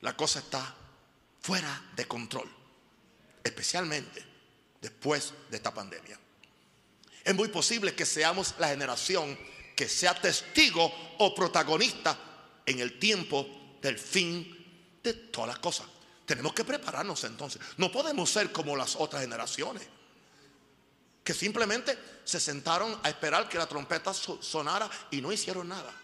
[0.00, 0.74] La cosa está
[1.40, 2.58] fuera de control
[3.48, 4.24] especialmente
[4.80, 6.18] después de esta pandemia.
[7.24, 9.38] Es muy posible que seamos la generación
[9.74, 12.18] que sea testigo o protagonista
[12.64, 15.86] en el tiempo del fin de todas las cosas.
[16.24, 17.60] Tenemos que prepararnos entonces.
[17.76, 19.86] No podemos ser como las otras generaciones,
[21.28, 25.94] que simplemente se sentaron a esperar que la trompeta sonara y no hicieron nada.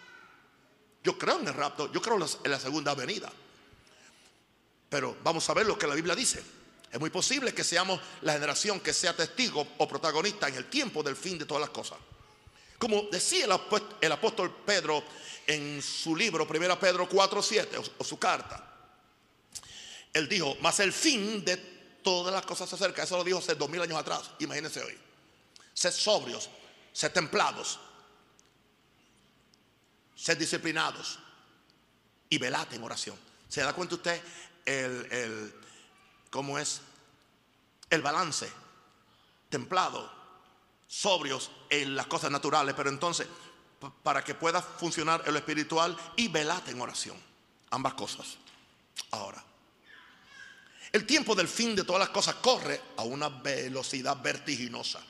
[1.03, 3.31] Yo creo en el rapto, yo creo en la segunda venida.
[4.87, 6.43] Pero vamos a ver lo que la Biblia dice.
[6.91, 11.01] Es muy posible que seamos la generación que sea testigo o protagonista en el tiempo
[11.01, 11.97] del fin de todas las cosas.
[12.77, 13.47] Como decía
[14.01, 15.03] el apóstol Pedro
[15.47, 18.63] en su libro, 1 Pedro 4, 7, o su carta,
[20.13, 21.57] él dijo, más el fin de
[22.03, 23.01] todas las cosas se acerca.
[23.01, 24.29] Eso lo dijo hace dos mil años atrás.
[24.37, 25.04] Imagínense hoy.
[25.75, 26.49] Sed sobrios,
[26.91, 27.79] sed templados,
[30.15, 31.19] sed disciplinados
[32.27, 33.19] y velad en oración.
[33.47, 34.19] ¿Se da cuenta usted
[34.65, 35.53] el, el
[36.31, 36.81] cómo es
[37.89, 38.51] el balance,
[39.49, 40.11] templado,
[40.87, 43.27] sobrios en las cosas naturales, pero entonces
[44.03, 47.17] para que pueda funcionar el espiritual y velate en oración,
[47.71, 48.37] ambas cosas.
[49.11, 49.43] Ahora,
[50.91, 55.03] el tiempo del fin de todas las cosas corre a una velocidad vertiginosa.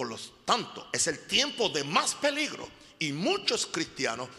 [0.00, 2.66] Por lo tanto, es el tiempo de más peligro
[2.98, 4.30] y muchos cristianos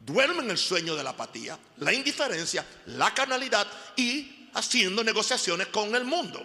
[0.00, 6.06] duermen el sueño de la apatía, la indiferencia, la carnalidad y haciendo negociaciones con el
[6.06, 6.42] mundo.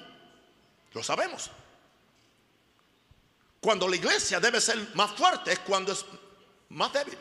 [0.93, 1.49] Lo sabemos.
[3.61, 6.03] Cuando la iglesia debe ser más fuerte es cuando es
[6.68, 7.18] más débil.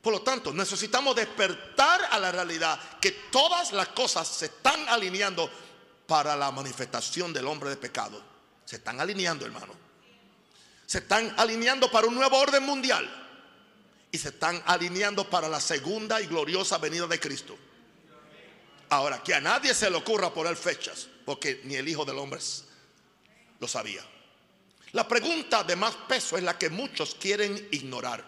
[0.00, 5.50] Por lo tanto, necesitamos despertar a la realidad que todas las cosas se están alineando
[6.06, 8.37] para la manifestación del hombre de pecado.
[8.68, 9.72] Se están alineando, hermano.
[10.84, 13.08] Se están alineando para un nuevo orden mundial.
[14.12, 17.56] Y se están alineando para la segunda y gloriosa venida de Cristo.
[18.90, 22.40] Ahora, que a nadie se le ocurra poner fechas, porque ni el Hijo del Hombre
[23.58, 24.04] lo sabía.
[24.92, 28.22] La pregunta de más peso es la que muchos quieren ignorar.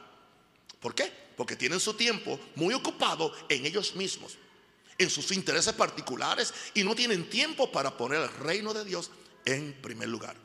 [0.81, 1.13] ¿Por qué?
[1.37, 4.39] Porque tienen su tiempo muy ocupado en ellos mismos,
[4.97, 9.11] en sus intereses particulares y no tienen tiempo para poner el reino de Dios
[9.45, 10.37] en primer lugar.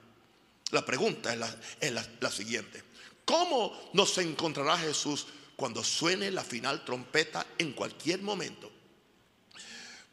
[0.72, 1.34] La pregunta
[1.80, 2.84] es la, siguiente.
[3.24, 8.72] ¿Cómo nos encontrará Jesús cuando suene la final trompeta en cualquier momento?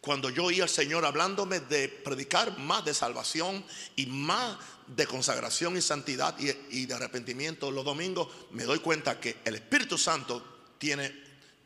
[0.03, 3.64] cuando yo oí al Señor hablándome de predicar más de salvación
[3.95, 4.59] y más
[4.89, 9.97] de consagración y santidad y, de arrepentimiento los domingos, me doy cuenta que el Espíritu
[9.97, 11.14] Santo tiene,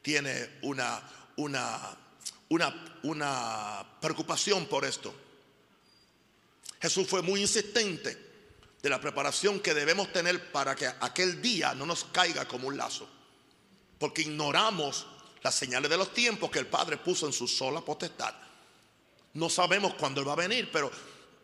[0.03, 1.01] tiene una,
[1.37, 1.97] una,
[3.03, 5.15] una preocupación por esto.
[6.81, 8.27] Jesús fue muy insistente
[8.83, 12.77] de la preparación que debemos tener para que aquel día no nos caiga como un
[12.77, 13.09] lazo,
[13.99, 15.07] porque ignoramos
[15.43, 18.35] las señales de los tiempos que el Padre puso en su sola potestad.
[19.35, 20.91] No sabemos cuándo Él va a venir, pero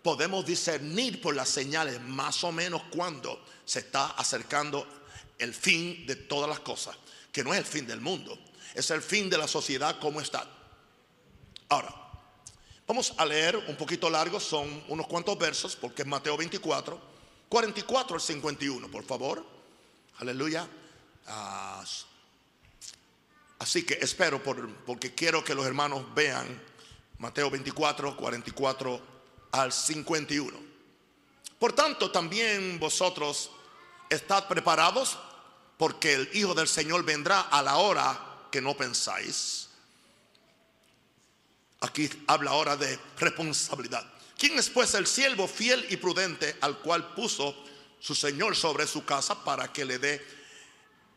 [0.03, 4.87] podemos discernir por las señales más o menos cuándo se está acercando
[5.39, 6.97] el fin de todas las cosas,
[7.33, 8.39] que no es el fin del mundo,
[8.75, 10.49] es el fin de la sociedad como está.
[11.69, 12.02] Ahora,
[12.87, 17.01] vamos a leer un poquito largo, son unos cuantos versos, porque es Mateo 24,
[17.49, 19.45] 44 al 51, por favor.
[20.19, 20.69] Aleluya.
[21.27, 21.85] Ah,
[23.63, 26.61] Así que espero, porque quiero que los hermanos vean
[27.19, 29.01] Mateo 24, 44
[29.53, 30.59] al 51.
[31.61, 33.53] Por tanto, también vosotros
[34.11, 35.17] estad preparados,
[35.77, 39.69] porque el Hijo del Señor vendrá a la hora que no pensáis.
[41.83, 44.05] Aquí habla ahora de responsabilidad.
[44.39, 47.55] ¿Quién es pues el siervo fiel y prudente al cual puso
[48.01, 50.25] su Señor sobre su casa para que le dé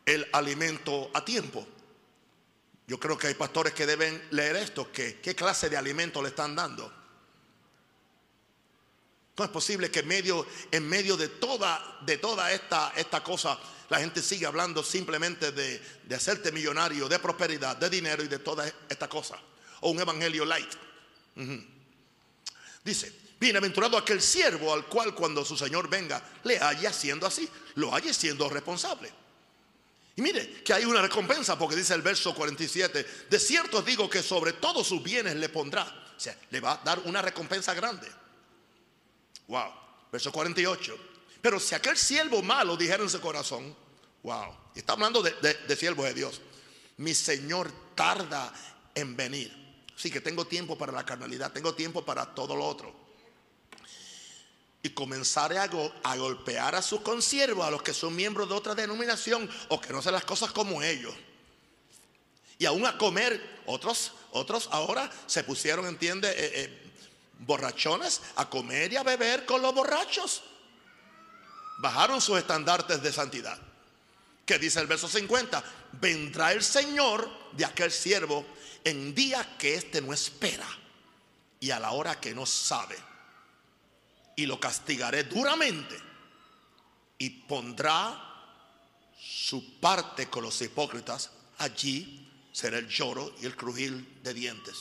[0.04, 1.66] el alimento a tiempo?
[2.86, 6.54] Yo creo que hay pastores que deben leer esto, qué clase de alimento le están
[6.54, 6.92] dando.
[9.38, 13.58] No es posible que en medio, en medio de toda, de toda esta, esta cosa
[13.88, 18.38] la gente siga hablando simplemente de, de, hacerte millonario, de prosperidad, de dinero y de
[18.38, 19.38] toda esta cosa.
[19.88, 20.72] Un evangelio light.
[22.84, 27.94] Dice, bienaventurado aquel siervo al cual cuando su Señor venga le haya siendo así, lo
[27.94, 29.12] haya siendo responsable.
[30.16, 34.22] Y mire que hay una recompensa porque dice el verso 47, de cierto digo que
[34.22, 35.84] sobre todos sus bienes le pondrá.
[36.16, 38.10] O sea, le va a dar una recompensa grande.
[39.48, 39.70] Wow.
[40.10, 40.98] Verso 48.
[41.42, 43.76] Pero si aquel siervo malo dijera en su corazón,
[44.22, 46.40] wow, está hablando de, de, siervo de Dios,
[46.96, 48.52] mi Señor tarda
[48.94, 49.65] en venir.
[49.96, 53.06] Sí que tengo tiempo para la carnalidad, tengo tiempo para todo lo otro
[54.86, 55.66] y comenzaré a,
[56.16, 59.98] golpear a sus consiervos, a los que son miembros de otra denominación o que no
[59.98, 61.12] hacen las cosas como ellos.
[62.56, 66.92] Y aún a comer, otros, otros ahora se pusieron, entiende, eh, eh,
[67.40, 70.44] borrachones a comer y a beber con los borrachos.
[71.78, 73.58] Bajaron sus estandartes de santidad.
[74.46, 75.64] Que dice el verso 50,
[76.00, 78.46] vendrá el Señor de aquel siervo
[78.86, 80.68] en día que éste no espera
[81.58, 82.96] y a la hora que no sabe
[84.36, 85.96] y lo castigaré duramente
[87.18, 88.22] y pondrá
[89.18, 91.32] su parte con los hipócritas.
[91.58, 94.76] Allí será el lloro y el crujir de dientes.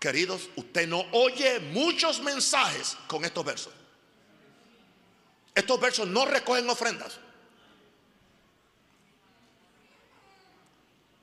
[0.00, 3.72] Queridos, usted no oye muchos mensajes con estos versos.
[5.54, 7.20] Estos versos no recogen ofrendas.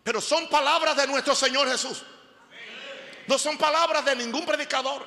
[0.03, 2.03] Pero son palabras de nuestro Señor Jesús.
[3.27, 5.05] No son palabras de ningún predicador.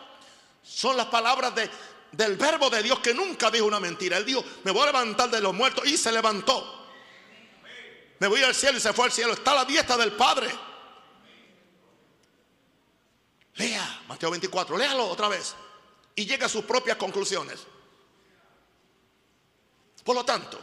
[0.63, 1.69] Son las palabras de,
[2.13, 4.17] del verbo de Dios que nunca dijo una mentira.
[4.17, 6.87] Él dijo, me voy a levantar de los muertos y se levantó.
[8.21, 9.33] Me voy al cielo y se fue al cielo.
[9.33, 10.49] Está la diestra del Padre.
[13.55, 15.55] Lea Mateo 24, léalo otra vez
[16.15, 17.61] y llega a sus propias conclusiones.
[20.05, 20.59] Por lo tanto,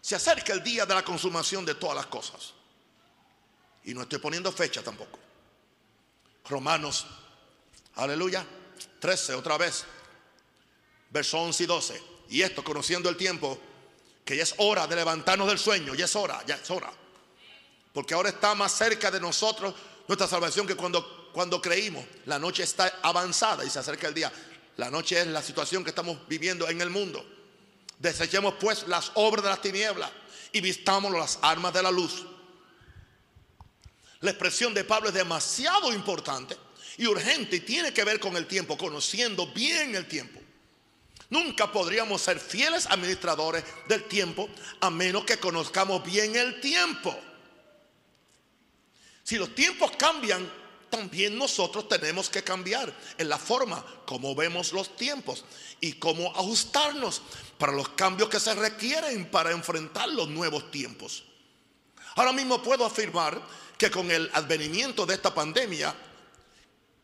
[0.00, 2.54] se acerca el día de la consumación de todas las cosas.
[3.84, 5.18] Y no estoy poniendo fecha tampoco.
[6.48, 7.06] Romanos,
[7.94, 8.44] aleluya,
[9.00, 9.84] 13 otra vez
[11.12, 12.02] verso 11 y 12.
[12.30, 13.58] Y esto, conociendo el tiempo,
[14.24, 16.90] que ya es hora de levantarnos del sueño, ya es hora, ya es hora.
[17.92, 19.74] Porque ahora está más cerca de nosotros
[20.08, 22.04] nuestra salvación que cuando, cuando creímos.
[22.26, 24.32] La noche está avanzada y se acerca el día.
[24.78, 27.24] La noche es la situación que estamos viviendo en el mundo.
[27.98, 30.10] Desechemos pues las obras de las tinieblas
[30.52, 32.24] y vistamos las armas de la luz.
[34.22, 36.56] La expresión de Pablo es demasiado importante
[36.96, 40.40] y urgente y tiene que ver con el tiempo, conociendo bien el tiempo.
[41.28, 44.48] Nunca podríamos ser fieles administradores del tiempo
[44.80, 47.18] a menos que conozcamos bien el tiempo.
[49.24, 50.50] Si los tiempos cambian,
[50.88, 55.44] también nosotros tenemos que cambiar en la forma como vemos los tiempos
[55.80, 57.22] y cómo ajustarnos
[57.58, 61.24] para los cambios que se requieren para enfrentar los nuevos tiempos.
[62.14, 63.40] Ahora mismo puedo afirmar
[63.82, 65.92] que con el advenimiento de esta pandemia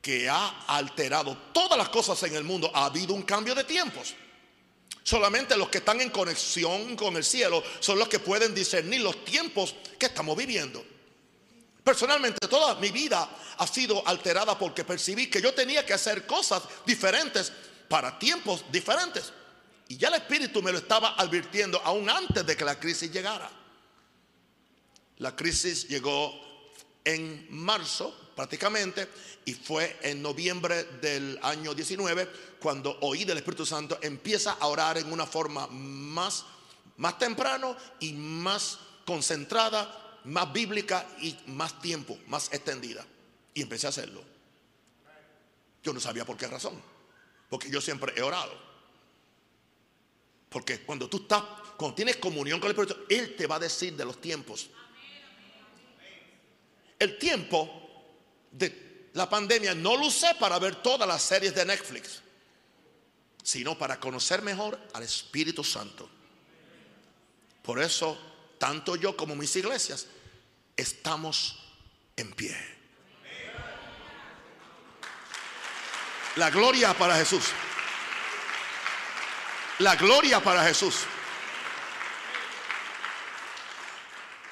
[0.01, 4.15] que ha alterado todas las cosas en el mundo, ha habido un cambio de tiempos.
[5.03, 9.25] Solamente los que están en conexión con el cielo son los que pueden discernir los
[9.25, 10.85] tiempos que estamos viviendo.
[11.83, 16.63] Personalmente, toda mi vida ha sido alterada porque percibí que yo tenía que hacer cosas
[16.87, 17.53] diferentes
[17.89, 19.33] para tiempos diferentes.
[19.89, 23.51] Y ya el Espíritu me lo estaba advirtiendo aún antes de que la crisis llegara.
[25.17, 26.47] La crisis llegó
[27.09, 29.09] en marzo prácticamente
[29.47, 32.29] y fue en noviembre del año 19
[32.61, 36.45] cuando oí del Espíritu Santo empieza a orar en una forma más,
[36.99, 43.07] más temprano y más concentrada, más bíblica y más tiempo, más extendida.
[43.55, 44.23] Y empecé a hacerlo.
[45.83, 46.79] Yo no sabía por qué razón,
[47.49, 48.53] porque yo siempre he orado.
[50.51, 51.43] Porque cuando tú estás,
[51.79, 54.69] cuando tienes comunión con el Espíritu, Él te va a decir de los tiempos.
[56.99, 57.71] El tiempo
[58.51, 62.21] de la pandemia no lo usé para ver todas las series de Netflix,
[63.43, 66.09] sino para conocer mejor al Espíritu Santo.
[67.63, 68.19] Por eso,
[68.59, 70.07] tanto yo como mis iglesias
[70.77, 71.59] estamos
[72.17, 72.57] en pie.
[76.37, 77.47] La gloria para Jesús.
[79.81, 81.01] La gloria para Jesús.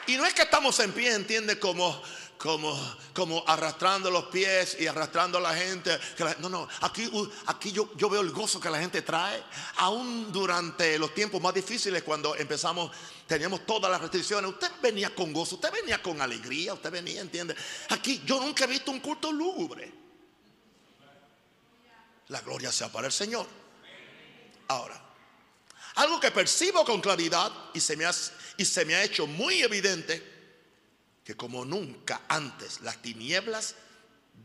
[0.07, 2.03] Y no es que estamos en pie, entiende, como
[2.47, 5.99] como, como arrastrando los pies y arrastrando a la gente.
[6.39, 7.11] no, no, aquí,
[7.47, 9.43] aquí yo, yo veo el gozo que la gente trae.
[9.79, 12.93] Aún durante los tiempos más difíciles, cuando empezamos,
[13.27, 14.49] teníamos todas las restricciones.
[14.49, 17.57] Usted venía con gozo, usted venía con alegría, usted venía, ¿entiende?
[17.91, 19.93] Aquí yo nunca he visto un culto lúgubre.
[22.29, 23.47] La gloria sea para el Señor.
[24.69, 25.03] Ahora,
[25.97, 28.15] algo que percibo con claridad y se me ha,
[28.57, 30.36] y se me ha hecho muy evidente
[31.27, 33.75] que como nunca antes las tinieblas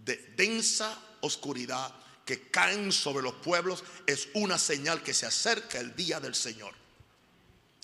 [0.03, 1.93] de densa oscuridad
[2.25, 6.73] que caen sobre los pueblos es una señal que se acerca el día del Señor.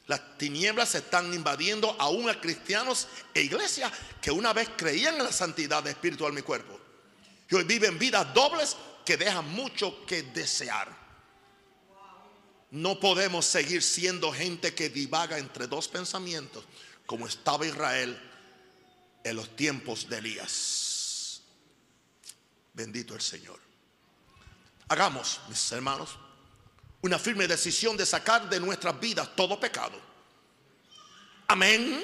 [0.08, 5.32] Las tinieblas están invadiendo aún a cristianos e iglesias que una vez creían en la
[5.32, 6.80] santidad de espíritu, alma y cuerpo.
[7.52, 8.76] Y hoy viven vidas dobles
[9.06, 10.90] que dejan mucho que desear.
[12.72, 16.64] No podemos seguir siendo gente que divaga entre dos pensamientos,
[17.06, 18.27] como estaba Israel
[19.30, 21.42] en los tiempos de Elías.
[22.74, 23.60] Bendito el Señor.
[24.90, 26.18] Hagamos, mis hermanos,
[27.02, 30.00] una firme decisión de sacar de nuestras vidas todo pecado.
[31.48, 32.04] Amén.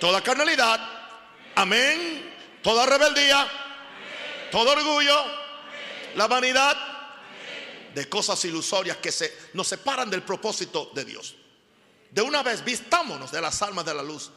[0.00, 0.80] Toda carnalidad.
[1.54, 2.34] Amén.
[2.62, 3.48] Toda rebeldía.
[4.50, 5.24] Todo orgullo.
[6.14, 6.76] La vanidad.
[7.94, 11.34] De cosas ilusorias que se, nos separan del propósito de Dios.
[12.10, 14.30] De una vez vistámonos de las almas de la luz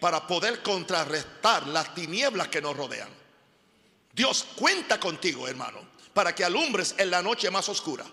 [0.00, 3.08] para poder contrarrestar las tinieblas que nos rodean.
[4.12, 5.80] Dios cuenta contigo, hermano,
[6.12, 8.04] para que alumbres en la noche más oscura.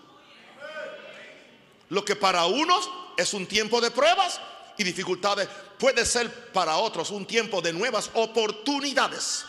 [1.88, 4.40] Lo que para unos es un tiempo de pruebas
[4.76, 9.44] y dificultades, puede ser para otros un tiempo de nuevas oportunidades.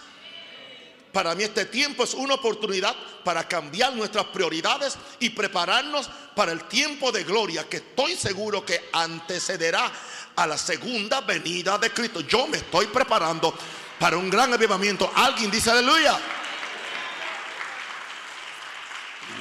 [1.11, 6.65] Para mí este tiempo es una oportunidad para cambiar nuestras prioridades y prepararnos para el
[6.65, 9.91] tiempo de gloria que estoy seguro que antecederá
[10.37, 12.21] a la segunda venida de Cristo.
[12.21, 13.53] Yo me estoy preparando
[13.99, 15.11] para un gran avivamiento.
[15.15, 16.17] Alguien dice aleluya.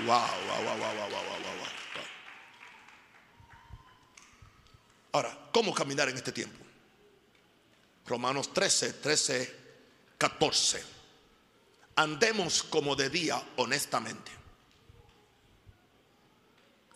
[0.05, 1.37] Wow, wow, wow, wow, wow, wow.
[5.13, 6.65] Ahora, ¿cómo caminar en este tiempo?
[8.07, 9.57] Romanos 13, 13,
[10.19, 10.85] 14.
[11.97, 14.33] Andemos como de día honestamente.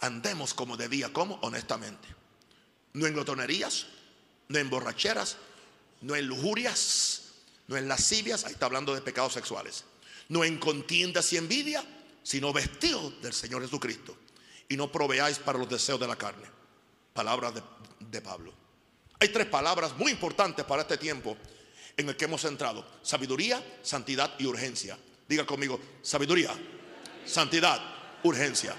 [0.01, 1.39] Andemos como de día, ¿cómo?
[1.43, 2.20] Honestamente.
[2.93, 3.87] No en glotonerías,
[4.49, 5.37] no en borracheras,
[6.01, 7.23] no en lujurias,
[7.69, 9.85] no en lascivias, ahí está hablando de pecados sexuales.
[10.29, 11.85] No en contiendas y envidia,
[12.23, 14.17] sino vestidos del Señor Jesucristo.
[14.69, 16.47] Y no proveáis para los deseos de la carne.
[17.13, 17.63] Palabras de
[18.11, 18.53] de Pablo.
[19.21, 21.37] Hay tres palabras muy importantes para este tiempo
[21.97, 22.87] en el que hemos entrado.
[23.03, 24.99] Sabiduría, santidad y urgencia.
[25.29, 26.51] Diga conmigo, sabiduría,
[27.27, 27.81] santidad,
[28.23, 28.75] urgencia.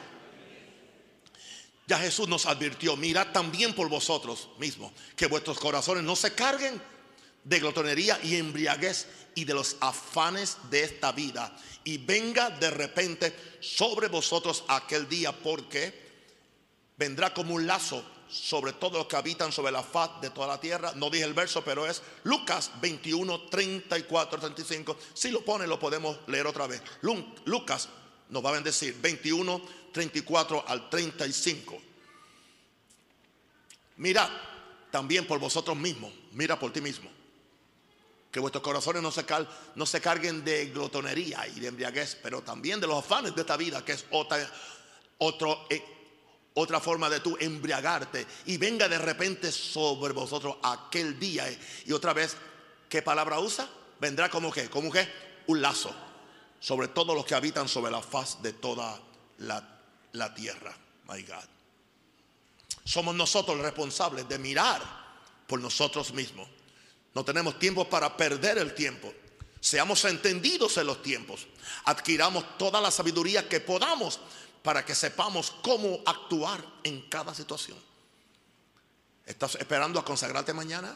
[1.91, 6.81] Ya Jesús nos advirtió, mirad también por vosotros mismos, que vuestros corazones no se carguen
[7.43, 11.53] de glotonería y embriaguez y de los afanes de esta vida.
[11.83, 15.93] Y venga de repente sobre vosotros aquel día, porque
[16.95, 20.61] vendrá como un lazo sobre todos los que habitan sobre la faz de toda la
[20.61, 20.93] tierra.
[20.95, 24.97] No dije el verso, pero es Lucas 21, 34, 35.
[25.13, 26.81] Si lo pone, lo podemos leer otra vez.
[27.43, 27.89] Lucas
[28.31, 29.61] nos va a bendecir 21,
[29.91, 31.81] 34 al 35.
[33.97, 34.29] Mirad
[34.89, 37.11] también por vosotros mismos, mira por ti mismo.
[38.31, 42.99] Que vuestros corazones no se, carguen de glotonería y de embriaguez, pero también de los
[42.99, 44.39] afanes de esta vida, que es otra,
[45.69, 45.83] eh,
[46.53, 51.45] otra forma de tú embriagarte y venga de repente sobre vosotros aquel día.
[51.85, 52.37] Y otra vez,
[52.87, 53.69] ¿qué palabra usa?
[53.99, 55.05] Vendrá como que, como que
[55.47, 55.93] un lazo
[56.61, 58.97] sobre todos los que habitan sobre la faz de toda
[59.39, 59.79] la,
[60.13, 60.73] la tierra.
[61.09, 61.43] My God.
[62.85, 64.81] Somos nosotros los responsables de mirar
[65.47, 66.47] por nosotros mismos.
[67.13, 69.11] No tenemos tiempo para perder el tiempo.
[69.59, 71.47] Seamos entendidos en los tiempos.
[71.85, 74.19] Adquiramos toda la sabiduría que podamos
[74.61, 77.77] para que sepamos cómo actuar en cada situación.
[79.25, 80.95] ¿Estás esperando a consagrarte mañana?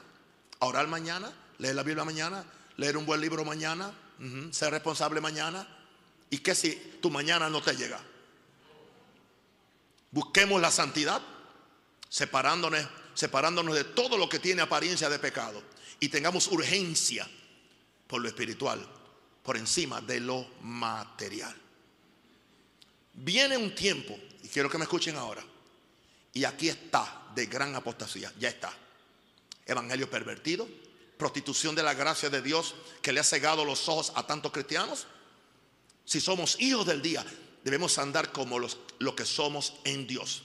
[0.60, 1.32] ¿A orar mañana?
[1.58, 2.46] ¿Leer la Biblia mañana?
[2.78, 3.92] ¿Leer un buen libro mañana?
[4.52, 5.68] ¿Ser responsable mañana?
[6.30, 8.02] ¿Y qué si tu mañana no te llega?
[10.12, 11.22] Busquemos la santidad,
[12.10, 15.62] separándonos, separándonos de todo lo que tiene apariencia de pecado.
[16.00, 17.28] Y tengamos urgencia
[18.08, 18.86] por lo espiritual,
[19.44, 21.56] por encima de lo material.
[23.14, 25.44] Viene un tiempo, y quiero que me escuchen ahora,
[26.34, 28.74] y aquí está, de gran apostasía, ya está.
[29.66, 30.68] Evangelio pervertido,
[31.18, 35.08] prostitución de la gracia de Dios que le ha cegado los ojos a tantos cristianos.
[36.04, 37.26] Si somos hijos del día,
[37.64, 40.44] debemos andar como los, lo que somos en Dios.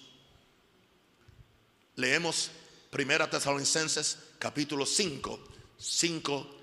[1.96, 2.50] Leemos
[2.90, 5.38] Primera Tesalonicenses capítulo 5,
[5.78, 6.56] 5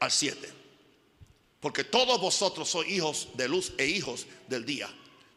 [0.00, 0.52] al 7.
[1.60, 4.92] Porque todos vosotros sois hijos de luz e hijos del día.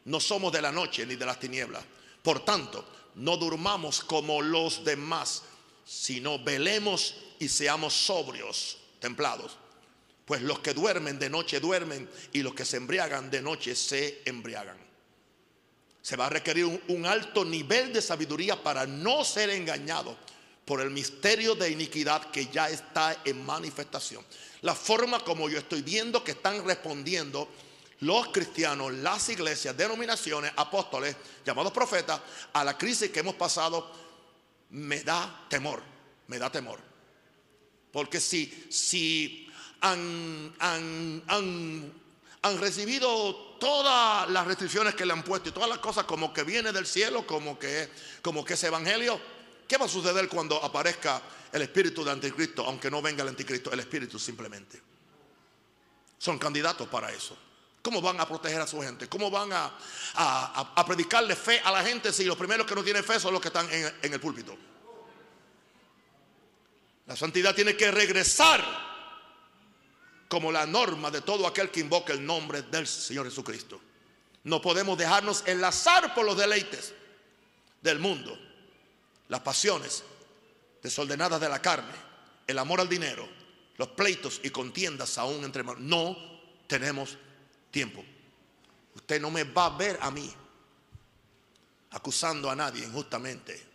[0.05, 1.85] No somos de la noche ni de las tinieblas.
[2.21, 2.83] Por tanto,
[3.15, 5.43] no durmamos como los demás,
[5.85, 9.57] sino velemos y seamos sobrios, templados.
[10.25, 14.21] Pues los que duermen de noche duermen y los que se embriagan de noche se
[14.25, 14.77] embriagan.
[16.01, 20.17] Se va a requerir un, alto nivel de sabiduría para no ser engañado
[20.65, 24.23] por el misterio de iniquidad que ya está en manifestación.
[24.61, 27.49] La forma como yo estoy viendo que están respondiendo
[28.01, 31.15] los cristianos, las iglesias, denominaciones, apóstoles,
[31.45, 32.19] llamados profetas,
[32.53, 33.91] a la crisis que hemos pasado
[34.69, 35.81] me da temor,
[36.27, 36.79] me da temor.
[37.97, 39.49] Porque si, si
[39.81, 41.23] han, han,
[42.43, 46.43] han, recibido todas las restricciones que le han puesto y todas las cosas como que
[46.43, 47.89] viene del cielo, como que,
[48.21, 49.19] como que es evangelio,
[49.67, 53.71] ¿qué va a suceder cuando aparezca el espíritu de anticristo, aunque no venga el anticristo,
[53.71, 54.79] el espíritu simplemente?
[56.19, 57.35] Son candidatos para eso.
[57.81, 59.09] ¿Cómo van a proteger a su gente?
[59.09, 59.75] ¿Cómo van a,
[60.13, 63.41] a, predicarle fe a la gente si los primeros que no tienen fe son los
[63.41, 64.55] que están en el púlpito?
[67.07, 68.63] La santidad tiene que regresar
[70.27, 73.79] como la norma de todo aquel que invoca el nombre del Señor Jesucristo.
[74.43, 76.93] No podemos dejarnos enlazar por los deleites
[77.81, 78.37] del mundo,
[79.29, 80.03] las pasiones
[80.81, 81.93] desordenadas de la carne,
[82.45, 83.27] el amor al dinero,
[83.77, 85.81] los pleitos y contiendas aún entre hermanos.
[85.81, 86.17] No
[86.67, 87.17] tenemos
[87.71, 88.03] tiempo.
[88.95, 90.33] Usted no me va a ver a mí
[91.91, 93.65] acusando a nadie injustamente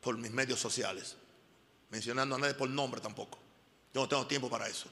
[0.00, 1.16] por mis medios sociales,
[1.90, 3.38] mencionando a nadie por nombre tampoco.
[3.94, 4.88] Yo no tengo tiempo para eso.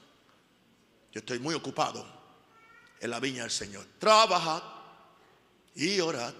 [1.11, 2.05] Yo estoy muy ocupado
[2.99, 3.85] en la viña del Señor.
[3.99, 4.63] Trabajad
[5.75, 6.33] y orad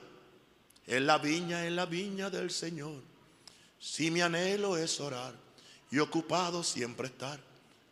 [0.88, 3.02] en la viña, en la viña del Señor.
[3.80, 5.34] Si mi anhelo es orar
[5.92, 7.40] y ocupado siempre estar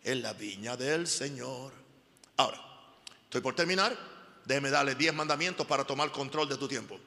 [0.03, 1.73] en la viña del Señor.
[2.37, 2.59] Ahora,
[3.23, 3.97] estoy por terminar.
[4.45, 6.99] Déjeme darle 10 mandamientos para tomar control de tu tiempo.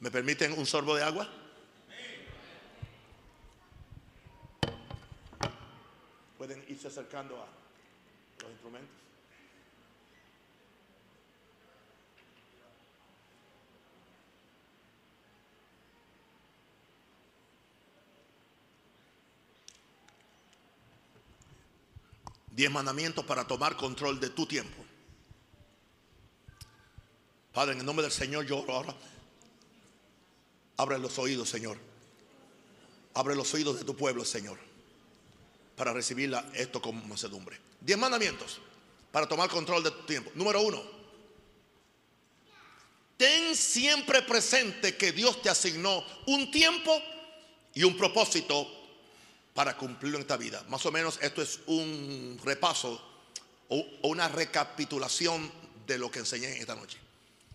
[0.00, 1.28] ¿Me permiten un sorbo de agua?
[6.40, 7.46] Pueden irse acercando a
[8.40, 8.96] los instrumentos.
[22.52, 24.82] Diez mandamientos para tomar control de tu tiempo.
[27.52, 28.96] Padre, en el nombre del Señor, yo ahora
[30.78, 31.76] abre los oídos, Señor.
[33.12, 34.58] Abre los oídos de tu pueblo, Señor,
[35.80, 37.58] para recibir esto como macedumbre.
[37.80, 38.60] Diez mandamientos
[39.10, 40.30] para tomar control de tu tiempo.
[40.34, 40.82] Número uno,
[43.16, 46.92] ten siempre presente que Dios te asignó un tiempo
[47.72, 48.68] y un propósito
[49.54, 50.62] para cumplirlo en esta vida.
[50.68, 53.02] Más o menos esto es un repaso
[53.70, 55.50] o, una recapitulación
[55.86, 56.98] de lo que enseñé esta noche.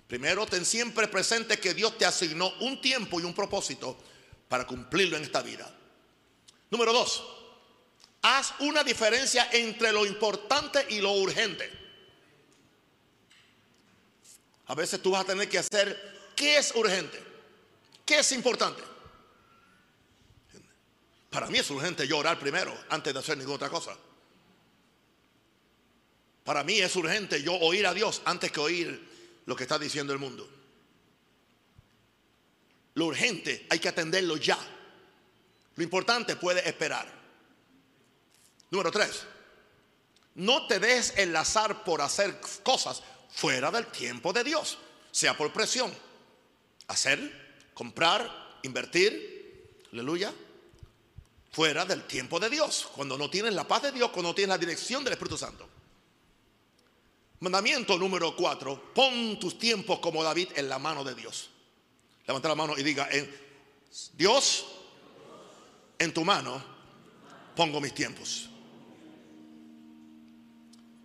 [0.07, 3.95] Primero, ten siempre presente que Dios te asignó un tiempo y un propósito
[4.49, 5.71] para cumplirlo en esta vida.
[6.71, 7.34] Número dos,
[8.25, 11.71] haz una diferencia entre lo importante y lo urgente.
[14.65, 17.23] A veces tú vas a tener que hacer qué es urgente,
[18.03, 18.81] qué es importante.
[21.29, 23.95] Para mí es urgente yo orar primero antes de hacer ninguna otra cosa.
[26.43, 29.07] Para mí es urgente yo oír a Dios antes que oír
[29.45, 30.49] lo que está diciendo el mundo.
[32.95, 34.57] Lo urgente hay que atenderlo ya.
[35.75, 37.14] Lo importante puede esperar.
[38.71, 39.23] Número tres,
[40.35, 44.77] no te dejes enlazar por hacer cosas fuera del tiempo de Dios,
[45.11, 45.93] sea por presión.
[46.87, 50.33] Hacer, comprar, invertir, aleluya,
[51.51, 54.49] fuera del tiempo de Dios, cuando no tienes la paz de Dios, cuando no tienes
[54.49, 55.69] la dirección del Espíritu Santo.
[57.39, 61.49] Mandamiento número cuatro, pon tus tiempos como David en la mano de Dios.
[62.27, 63.07] Levanta la mano y diga,
[64.13, 64.65] Dios,
[65.97, 66.63] en tu mano
[67.55, 68.49] pongo mis tiempos.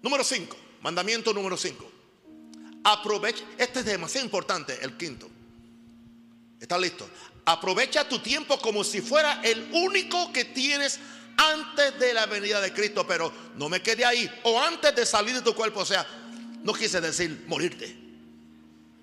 [0.02, 1.90] Número cinco, mandamiento número cinco.
[2.84, 5.28] Aprovecha, este es demasiado importante, el quinto.
[6.58, 7.08] ¿Está listo?
[7.44, 11.00] Aprovecha tu tiempo como si fuera el único que tienes
[11.36, 14.30] antes de la venida de Cristo, pero no me quede ahí.
[14.44, 15.80] O antes de salir de tu cuerpo.
[15.80, 16.06] O sea,
[16.62, 17.96] no quise decir morirte,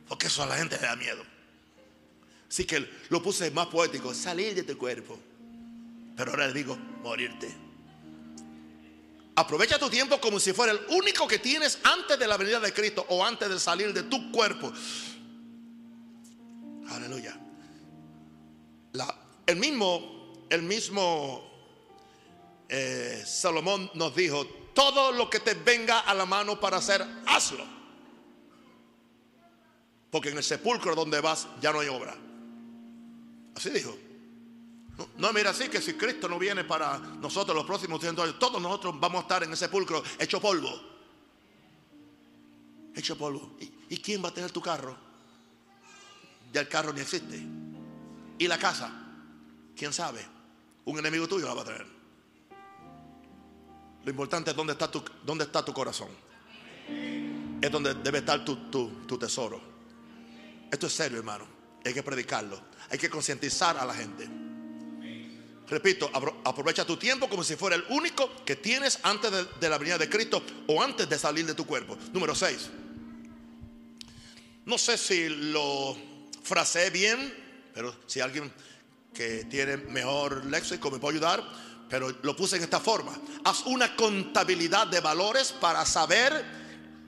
[0.08, 1.24] porque eso a la gente le da miedo.
[2.50, 5.20] Así que lo puse más poético, salir de tu cuerpo.
[6.16, 7.67] Pero ahora le digo, morirte.
[9.38, 12.74] Aprovecha tu tiempo como si fuera el único que tienes antes de la venida de
[12.74, 14.72] Cristo o antes de salir de tu cuerpo.
[16.90, 17.40] Aleluya
[19.48, 21.50] el mismo, el mismo
[22.70, 27.66] eh, Salomón nos dijo, todo lo que te venga a la mano para hacer, hazlo.
[30.12, 32.16] Porque en el sepulcro donde vas ya no hay obra.
[33.56, 33.98] Así dijo.
[35.18, 38.62] No, mira, así que si Cristo no viene para nosotros los próximos 100 años, todos
[38.62, 40.70] nosotros vamos a estar en el sepulcro hecho polvo.
[42.96, 43.56] Hecho polvo.
[43.60, 44.98] ¿Y, ¿Y quién va a tener tu carro?
[46.52, 47.40] Ya el carro ni existe.
[48.40, 48.92] ¿Y la casa?
[49.76, 50.26] ¿Quién sabe?
[50.86, 51.86] Un enemigo tuyo la va a traer.
[54.04, 56.10] Lo importante es dónde está tu, dónde está tu corazón.
[57.62, 59.62] Es donde debe estar tu, tu tesoro.
[60.72, 61.46] Esto es serio, hermano.
[61.86, 62.60] hay que predicarlo.
[62.90, 64.47] Hay que concientizar a la gente.
[65.70, 66.10] Repito,
[66.46, 70.10] aprovecha tu tiempo como si fuera el único que tienes antes de, la venida de
[70.10, 71.98] Cristo o antes de salir de tu cuerpo.
[72.14, 72.70] Número 6.
[74.66, 75.98] No sé si lo
[76.42, 77.34] fraseé bien,
[77.74, 78.52] pero si alguien
[79.14, 81.44] que tiene mejor léxico me puede ayudar,
[81.90, 83.14] pero lo puse en esta forma.
[83.44, 86.46] Haz una contabilidad de valores para saber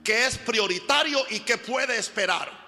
[0.04, 2.59] qué es prioritario y qué puede esperar.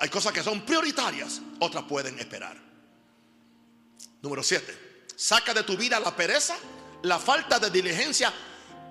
[0.00, 2.56] Hay cosas que son prioritarias, otras pueden esperar.
[4.22, 5.06] Número 7.
[5.16, 6.56] Saca de tu vida la pereza,
[7.02, 8.32] la falta de diligencia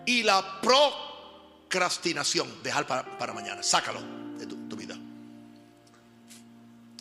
[0.05, 2.62] y la procrastinación.
[2.62, 3.64] Dejar para, mañana.
[3.64, 4.01] Sácalo
[4.38, 4.95] de tu, vida.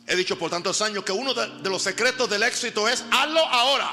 [0.06, 3.40] He dicho por tantos años que uno de, de los secretos del éxito es hazlo
[3.40, 3.92] ahora.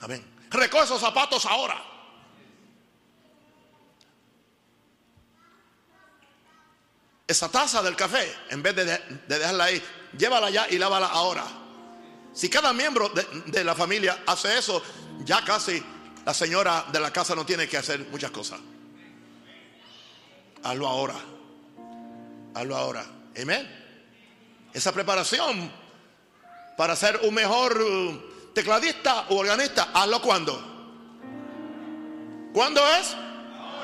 [0.00, 0.24] Amén.
[0.50, 1.95] Recoge esos zapatos ahora.
[7.26, 8.84] Esa taza del café, en vez de,
[9.26, 9.82] dejarla ahí,
[10.16, 11.44] llévala ya y lávala ahora.
[12.32, 13.10] Si cada miembro
[13.46, 14.82] de, la familia hace eso,
[15.24, 15.82] ya casi
[16.24, 18.60] la señora de la casa no tiene que hacer muchas cosas.
[20.62, 21.14] Hazlo ahora.
[22.54, 23.06] Hazlo ahora.
[23.40, 24.68] Amén.
[24.72, 25.72] Esa preparación
[26.76, 30.74] para ser un mejor uh, tecladista o organista, hazlo cuando.
[32.52, 33.16] ¿Cuándo es?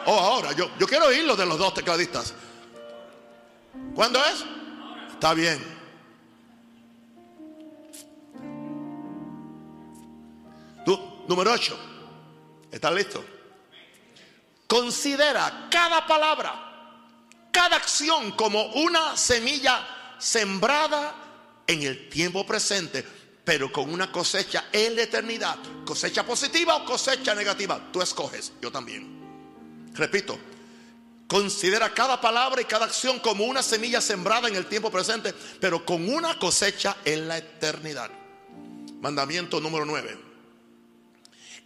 [0.07, 0.53] Oh, ahora.
[0.53, 2.35] Yo, yo quiero oír lo de los dos tecladistas.
[3.95, 4.45] ¿Cuándo es?
[5.13, 5.61] Está bien.
[10.85, 10.99] Tú,
[11.29, 11.79] número 8.
[12.71, 13.25] ¿Estás listo?
[14.67, 21.15] Considera cada palabra, cada acción como una semilla sembrada
[21.67, 23.05] en el tiempo presente,
[23.45, 25.59] pero con una cosecha en la eternidad.
[25.85, 27.91] Cosecha positiva o cosecha negativa.
[27.93, 29.91] Tú escoges, yo también.
[29.93, 30.39] Repito,
[31.33, 35.83] Considera cada palabra y cada acción como una semilla sembrada en el tiempo presente, pero
[35.83, 38.11] con una cosecha en la eternidad.
[39.01, 40.19] Mandamiento número 9.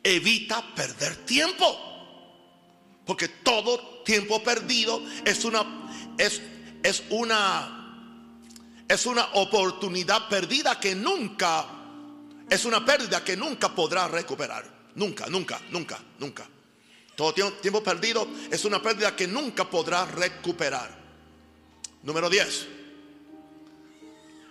[0.04, 1.66] Evita perder tiempo.
[3.04, 6.40] Porque todo tiempo perdido es una es,
[6.84, 8.22] es una
[8.88, 11.66] es una oportunidad perdida que nunca
[12.48, 14.92] es una pérdida que nunca podrá recuperar.
[14.94, 16.48] Nunca, nunca, nunca, nunca.
[17.16, 20.94] Todo tiempo perdido es una pérdida que nunca podrá recuperar.
[22.02, 22.66] Número 10.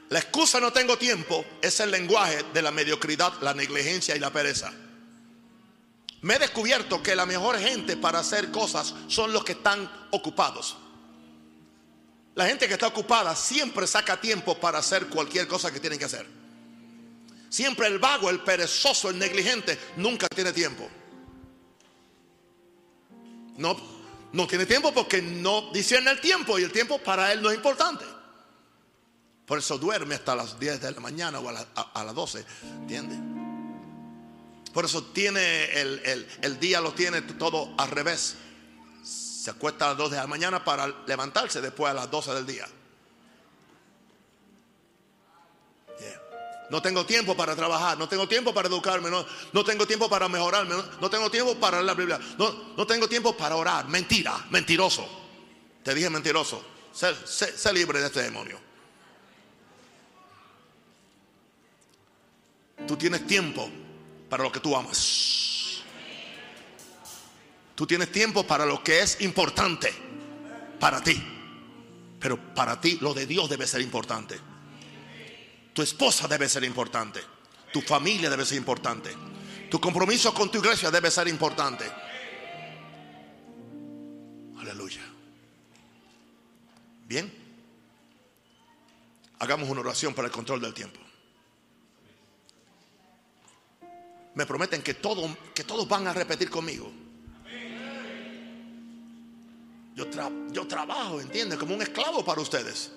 [0.09, 4.31] La excusa no tengo tiempo es el lenguaje de la mediocridad, la negligencia y la
[4.31, 4.73] pereza.
[6.21, 10.75] Me he descubierto que la mejor gente para hacer cosas son los que están ocupados.
[12.33, 16.05] La gente que está ocupada siempre saca tiempo para hacer cualquier cosa que tienen que
[16.05, 16.25] hacer.
[17.49, 20.89] Siempre el vago, el perezoso, el negligente nunca tiene tiempo.
[23.57, 23.77] No,
[24.33, 27.55] no tiene tiempo porque no discierne el tiempo y el tiempo para él no es
[27.55, 28.05] importante.
[29.45, 32.45] Por eso duerme hasta las 10 de la mañana o a, las 12,
[32.81, 33.19] ¿entiendes?
[34.73, 38.35] Por eso tiene el, el, día lo tiene todo al revés.
[39.03, 42.45] Se acuesta a las 2 de la mañana para levantarse después a las 12 del
[42.45, 42.65] día.
[46.69, 50.27] No tengo tiempo para trabajar, no tengo tiempo para educarme, no, no tengo tiempo para
[50.27, 53.87] mejorarme, no, tengo tiempo para la Biblia, no, no, tengo tiempo para orar.
[53.87, 55.07] Mentira, mentiroso.
[55.83, 56.65] Te dije mentiroso.
[56.91, 58.59] Sé, libre de este demonio.
[62.87, 63.69] Tú tienes tiempo
[64.29, 65.81] para lo que tú amas.
[67.75, 69.93] Tú tienes tiempo para lo que es importante
[70.79, 71.21] para ti.
[72.19, 74.54] Pero para ti lo de Dios debe ser importante.
[75.75, 77.21] Tu esposa debe ser importante.
[77.73, 79.13] Tu familia debe ser importante.
[79.69, 81.83] Tu compromiso con tu iglesia debe ser importante.
[84.57, 85.01] Aleluya.
[87.05, 87.29] Bien.
[89.39, 91.01] Hagamos una oración para el control del tiempo.
[94.33, 96.89] Me prometen que, todo, que todos van a repetir conmigo.
[99.93, 100.05] Yo,
[100.53, 101.59] yo trabajo, ¿entiendes?
[101.59, 102.93] Como un esclavo para ustedes.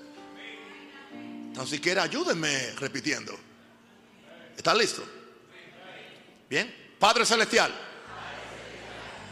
[1.58, 3.36] Tan siquiera ayúdenme repitiendo.
[4.56, 5.02] ¿Estás listo?
[6.48, 6.94] Bien.
[7.00, 7.74] Padre Celestial,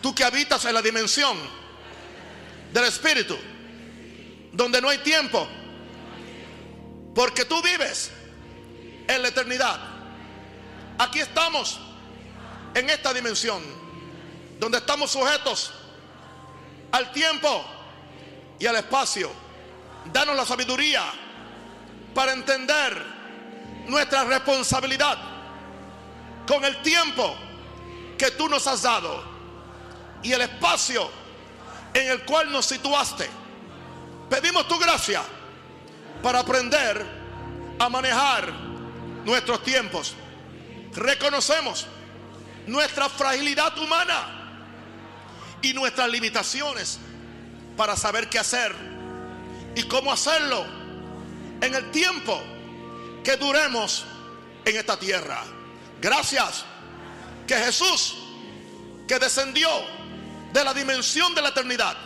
[0.02, 1.38] tú que habitas en la dimensión
[2.72, 3.38] del Espíritu,
[4.52, 5.46] donde no hay tiempo,
[7.14, 8.10] porque tú vives
[9.06, 9.78] en la eternidad.
[10.98, 11.78] Aquí estamos,
[12.74, 13.62] en esta dimensión,
[14.58, 15.72] donde estamos sujetos
[16.90, 17.64] al tiempo
[18.58, 19.30] y al espacio.
[20.12, 21.04] Danos la sabiduría
[22.16, 23.04] para entender
[23.88, 25.18] nuestra responsabilidad
[26.48, 27.36] con el tiempo
[28.16, 29.22] que tú nos has dado
[30.22, 31.10] y el espacio
[31.92, 33.28] en el cual nos situaste.
[34.30, 35.20] Pedimos tu gracia
[36.22, 37.04] para aprender
[37.78, 38.50] a manejar
[39.26, 40.14] nuestros tiempos.
[40.94, 41.86] Reconocemos
[42.66, 44.62] nuestra fragilidad humana
[45.60, 46.98] y nuestras limitaciones
[47.76, 48.74] para saber qué hacer
[49.74, 50.85] y cómo hacerlo
[51.60, 52.42] en el tiempo
[53.24, 54.04] que duremos
[54.64, 55.42] en esta tierra.
[56.00, 56.64] Gracias
[57.46, 58.16] que Jesús,
[59.08, 59.68] que descendió
[60.52, 61.96] de la dimensión de la eternidad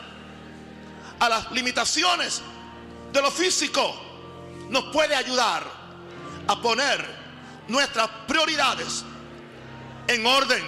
[1.19, 2.43] a las limitaciones
[3.13, 3.95] de lo físico,
[4.69, 5.65] nos puede ayudar
[6.47, 7.05] a poner
[7.69, 9.05] nuestras prioridades
[10.07, 10.65] en orden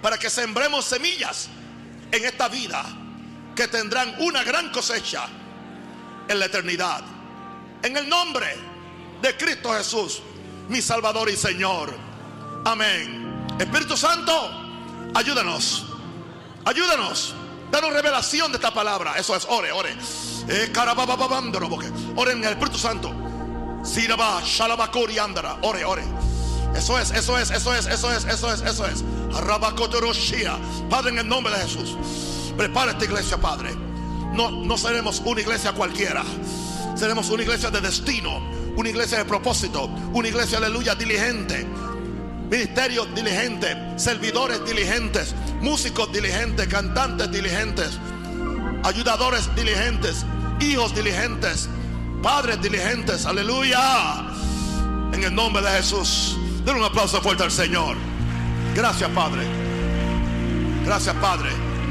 [0.00, 1.48] para que sembremos semillas
[2.10, 2.84] en esta vida
[3.54, 5.26] que tendrán una gran cosecha
[6.28, 7.13] en la eternidad.
[7.84, 8.46] En el nombre
[9.20, 10.22] de Cristo Jesús,
[10.70, 11.94] mi Salvador y Señor.
[12.64, 13.46] Amén.
[13.58, 14.32] Espíritu Santo,
[15.12, 15.84] ayúdanos.
[16.64, 17.34] Ayúdanos.
[17.70, 19.18] Danos revelación de esta palabra.
[19.18, 19.94] Eso es, ore, ore.
[20.48, 20.72] Eh,
[22.16, 23.12] ore en el Espíritu Santo.
[25.60, 26.04] Ore, ore.
[26.74, 29.04] Eso es, eso es, eso es, eso es, eso es, eso es.
[30.88, 31.98] Padre, en el nombre de Jesús.
[32.56, 33.74] Prepara esta iglesia, Padre.
[34.32, 36.24] No, no seremos una iglesia cualquiera.
[36.94, 38.40] Seremos una iglesia de destino,
[38.76, 41.66] una iglesia de propósito, una iglesia, aleluya, diligente.
[42.50, 47.98] Ministerios diligentes, servidores diligentes, músicos diligentes, cantantes diligentes,
[48.84, 50.24] ayudadores diligentes,
[50.60, 51.68] hijos diligentes,
[52.22, 54.26] padres diligentes, aleluya.
[55.12, 57.96] En el nombre de Jesús, den un aplauso fuerte al Señor.
[58.74, 59.46] Gracias, Padre.
[60.84, 61.73] Gracias, Padre.